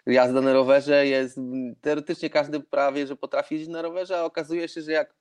[0.06, 1.40] jazda na rowerze jest,
[1.82, 5.16] teoretycznie każdy prawie, że potrafi jeździć na rowerze, a okazuje się, że jak,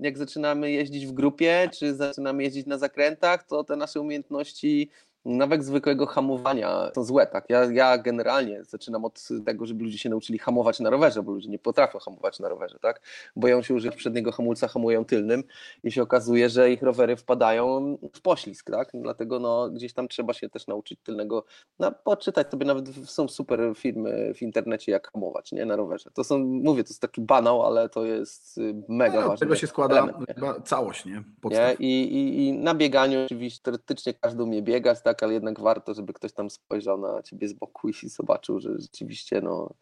[0.00, 4.90] jak zaczynamy jeździć w grupie, czy zaczynamy jeździć na zakrętach, to te nasze umiejętności
[5.24, 7.44] nawet zwykłego hamowania są złe, tak?
[7.48, 11.48] Ja, ja generalnie zaczynam od tego, żeby ludzie się nauczyli hamować na rowerze, bo ludzie
[11.48, 13.00] nie potrafią hamować na rowerze, tak?
[13.36, 15.44] Boją się użyć przedniego hamulca, hamują tylnym
[15.84, 18.90] i się okazuje, że ich rowery wpadają w poślizg, tak?
[18.94, 21.44] Dlatego no, gdzieś tam trzeba się też nauczyć tylnego,
[21.78, 25.66] no, poczytać sobie nawet są super filmy w internecie, jak hamować, nie?
[25.66, 26.10] Na rowerze.
[26.14, 29.46] To są, mówię, to jest taki banał, ale to jest y, mega no, ważne.
[29.46, 30.16] tego się składa element,
[30.64, 31.22] całość, nie?
[31.44, 31.76] nie?
[31.78, 35.11] I, i, I na bieganiu oczywiście teoretycznie każdy umie biegać, tak?
[35.12, 38.80] Tak, ale jednak warto, żeby ktoś tam spojrzał na ciebie z boku i zobaczył, że
[38.80, 39.74] rzeczywiście no,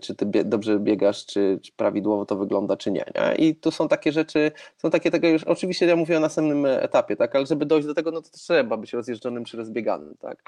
[0.00, 3.34] czy ty dobrze biegasz, czy, czy, prawidłowo to wygląda, czy nie, nie.
[3.34, 7.16] I tu są takie rzeczy, są takie tego już, oczywiście ja mówię o następnym etapie,
[7.16, 10.42] tak, ale żeby dojść do tego, no to trzeba być rozjeżdżonym czy rozbieganym, tak.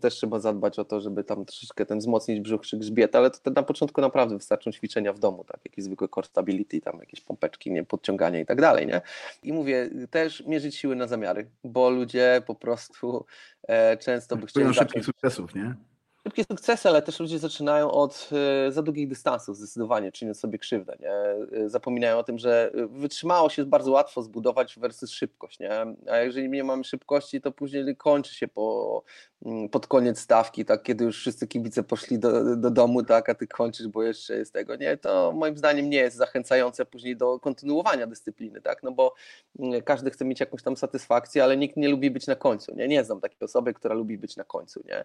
[0.00, 3.50] Też trzeba zadbać o to, żeby tam troszeczkę ten wzmocnić brzuch czy grzbiet, ale to
[3.50, 7.70] na początku naprawdę wystarczą ćwiczenia w domu, tak, jakieś zwykłe core stability, tam jakieś pompeczki,
[7.70, 9.00] nie, podciągania i tak dalej, nie.
[9.42, 13.24] I mówię, też mierzyć siły na zamiary, bo ludzie po prostu
[13.62, 15.74] e, często by chcieli szybkich sukcesów, nie?
[16.26, 18.30] Szybkie sukcesy, ale też ludzie zaczynają od
[18.66, 20.96] e, za długich dystansów zdecydowanie, czyniąc sobie krzywdę.
[21.00, 21.10] Nie?
[21.58, 25.58] E, zapominają o tym, że wytrzymałość jest bardzo łatwo zbudować versus szybkość.
[25.58, 25.70] Nie?
[26.10, 29.02] A jeżeli nie mamy szybkości, to później kończy się po,
[29.70, 33.46] pod koniec stawki, tak, kiedy już wszyscy kibice poszli do, do domu, tak, a ty
[33.46, 34.76] kończysz, bo jeszcze jest tego.
[34.76, 34.96] Nie?
[34.96, 38.82] To moim zdaniem nie jest zachęcające później do kontynuowania dyscypliny, tak?
[38.82, 39.14] no bo
[39.58, 42.74] mm, każdy chce mieć jakąś tam satysfakcję, ale nikt nie lubi być na końcu.
[42.74, 44.82] Nie, nie znam takiej osoby, która lubi być na końcu.
[44.84, 45.04] Nie?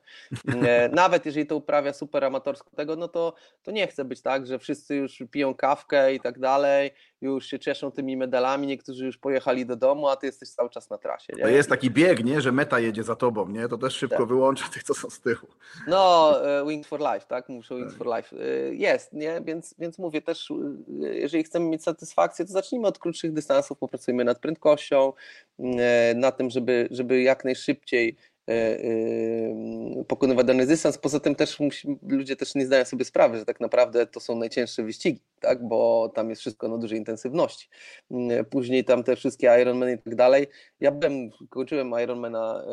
[0.69, 3.33] E, nawet jeżeli to uprawia super amatorsko tego, no to,
[3.63, 6.91] to nie chce być tak, że wszyscy już piją kawkę i tak dalej,
[7.21, 10.89] już się cieszą tymi medalami, niektórzy już pojechali do domu, a ty jesteś cały czas
[10.89, 11.33] na trasie.
[11.35, 11.43] Nie?
[11.43, 12.41] To jest taki bieg, nie?
[12.41, 13.67] że meta jedzie za tobą, nie?
[13.67, 14.27] To też szybko tak.
[14.27, 15.47] wyłącza tych, co są z tyłu.
[15.87, 17.49] No, e, Wings for Life, tak?
[17.49, 18.35] Muszę Wings for Life.
[18.35, 19.41] E, jest, nie?
[19.41, 20.55] Więc, więc mówię też, e,
[21.15, 25.13] jeżeli chcemy mieć satysfakcję, to zacznijmy od krótszych dystansów, popracujmy nad prędkością,
[26.15, 28.15] nad tym, żeby, żeby jak najszybciej
[30.07, 30.97] pokonywać dany dystans.
[30.97, 31.57] Poza tym też
[32.01, 35.67] ludzie też nie zdają sobie sprawy, że tak naprawdę to są najcięższe wyścigi, tak?
[35.67, 37.69] bo tam jest wszystko na dużej intensywności.
[38.49, 40.47] Później tam te wszystkie Ironmany i tak dalej.
[40.79, 42.63] Ja byłem, kończyłem Ironmana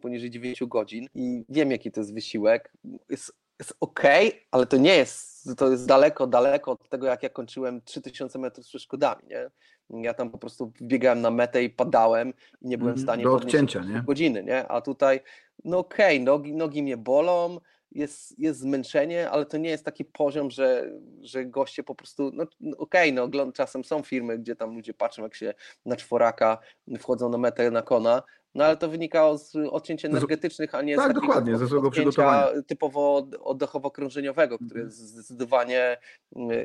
[0.00, 2.72] poniżej 9 godzin i wiem jaki to jest wysiłek.
[3.10, 4.02] Jest, jest ok,
[4.50, 8.66] ale to nie jest, to jest daleko, daleko od tego jak ja kończyłem 3000 metrów
[8.66, 9.50] z przeszkodami, nie?
[9.90, 12.32] Ja tam po prostu biegałem na metę i padałem
[12.62, 14.02] i nie byłem w Mhm, stanie do odcięcia, nie?
[14.06, 14.68] godziny, nie?
[14.68, 15.20] A tutaj,
[15.64, 17.60] no okej, nogi, nogi mnie bolą,
[17.92, 20.90] jest, jest zmęczenie, ale to nie jest taki poziom, że,
[21.20, 24.94] że goście po prostu, no no okej, no ogląd- czasem są firmy, gdzie tam ludzie
[24.94, 25.54] patrzą, jak się
[25.86, 26.58] na czworaka
[26.98, 28.22] wchodzą na metę na kona,
[28.54, 31.90] no ale to wynikało z odcięć energetycznych, a nie tak, z takiego dokładnie, ze złego
[31.90, 32.62] przygotowania.
[32.66, 34.86] typowo od- oddechowo-krążeniowego, które Mhm.
[34.86, 35.96] jest zdecydowanie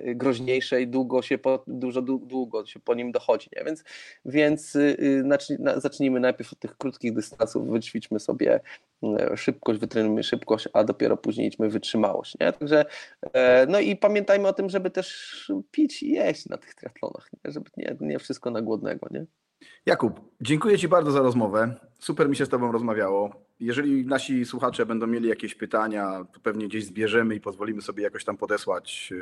[0.07, 3.64] y, groźniejsze i długo się po, dużo dłu- długo się po nim dochodzi, nie?
[3.64, 3.84] Więc,
[4.26, 5.24] więc y,
[5.78, 8.60] zacznijmy najpierw od tych krótkich dystansów, wyćwiczmy sobie
[9.03, 12.53] y, szybkość, wytrenujmy szybkość, a dopiero później idźmy wytrzymałość, nie?
[12.53, 12.86] Także
[13.34, 17.52] e, no i pamiętajmy o tym, żeby też pić i jeść na tych triatlonach, nie?
[17.52, 19.26] Żeby nie, nie wszystko na głodnego, nie?
[19.86, 21.76] Jakub, dziękuję Ci bardzo za rozmowę.
[21.99, 23.48] Super mi się z Tobą rozmawiało.
[23.60, 28.23] Jeżeli nasi słuchacze będą mieli jakieś pytania, to pewnie gdzieś zbierzemy i pozwolimy sobie jakoś
[28.26, 29.14] tam podesłać.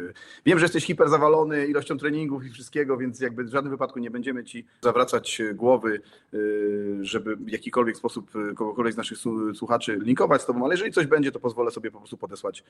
[0.46, 4.12] Wiem, że jesteś hiper zawalony ilością treningów i wszystkiego, więc jakby w żadnym wypadku nie
[4.12, 6.02] będziemy Ci zawracać głowy,
[6.32, 10.92] yy, żeby w jakikolwiek sposób kogokolwiek z naszych słu- słuchaczy linkować z Tobą, ale jeżeli
[10.92, 12.64] coś będzie, to pozwolę sobie po prostu podesłać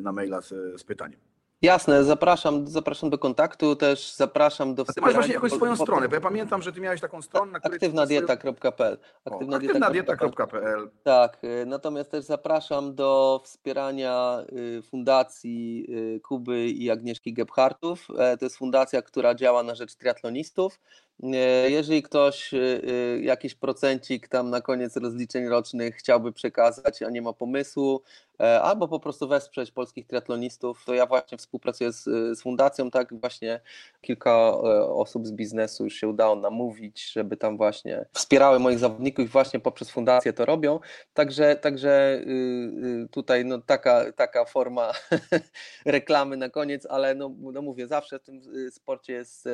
[0.00, 0.48] na maila z,
[0.80, 1.20] z pytaniem.
[1.62, 5.14] Jasne, zapraszam, zapraszam do kontaktu, też zapraszam do A Ty masz wspierania.
[5.14, 7.76] właśnie jakąś swoją stronę, bo ja pamiętam, że Ty miałeś taką stronę, na której...
[7.76, 14.44] Aktywnadieta.pl O, Aktywnadieta.pl Aktywnadieta.pl Tak, y, natomiast też zapraszam do wspierania
[14.78, 15.86] y, fundacji
[16.16, 18.08] y, Kuby i Agnieszki Gebhartów.
[18.18, 20.80] E, To jest fundacja, która działa na rzecz triatlonistów.
[21.22, 27.10] E, Jeżeli ktoś y, y, jakiś procencik tam na koniec rozliczeń rocznych chciałby przekazać, a
[27.10, 28.02] nie ma pomysłu,
[28.40, 32.04] e, albo po prostu wesprzeć polskich triatlonistów, to ja właśnie współpracuję z,
[32.38, 33.60] z fundacją, tak właśnie
[34.00, 34.54] kilka e,
[34.86, 39.60] osób z biznesu już się udało namówić, żeby tam właśnie wspierały moich zawodników i właśnie
[39.60, 40.80] poprzez fundację to robią.
[41.14, 44.92] Także, także y, y, tutaj no, taka, taka forma
[45.86, 49.48] reklamy na koniec, ale no, no mówię, zawsze w tym y, sporcie jest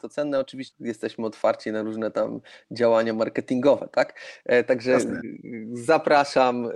[0.00, 0.38] to cenne.
[0.38, 2.40] Oczywiście jesteśmy otwarci na różne tam
[2.70, 4.20] działania marketingowe, tak?
[4.44, 5.20] E, Także Jasne.
[5.72, 6.70] zapraszam y,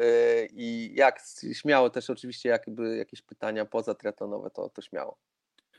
[0.52, 1.20] i jak
[1.52, 5.16] śmiało też oczywiście jakby jakieś pytania poza triatlonowe, to, to śmiało.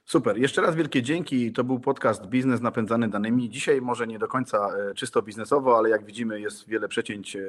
[0.05, 0.37] Super.
[0.37, 1.51] Jeszcze raz wielkie dzięki.
[1.51, 3.49] To był podcast Biznes napędzany danymi.
[3.49, 7.39] Dzisiaj może nie do końca e, czysto biznesowo, ale jak widzimy jest wiele przecięć e,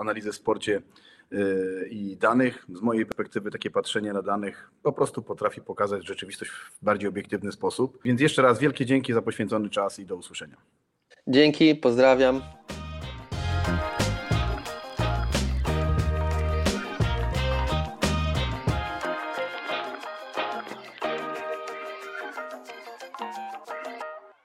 [0.00, 0.82] analizy w sporcie e,
[1.90, 2.66] i danych.
[2.74, 7.52] Z mojej perspektywy takie patrzenie na danych po prostu potrafi pokazać rzeczywistość w bardziej obiektywny
[7.52, 7.98] sposób.
[8.04, 10.56] Więc jeszcze raz wielkie dzięki za poświęcony czas i do usłyszenia.
[11.26, 12.42] Dzięki, pozdrawiam.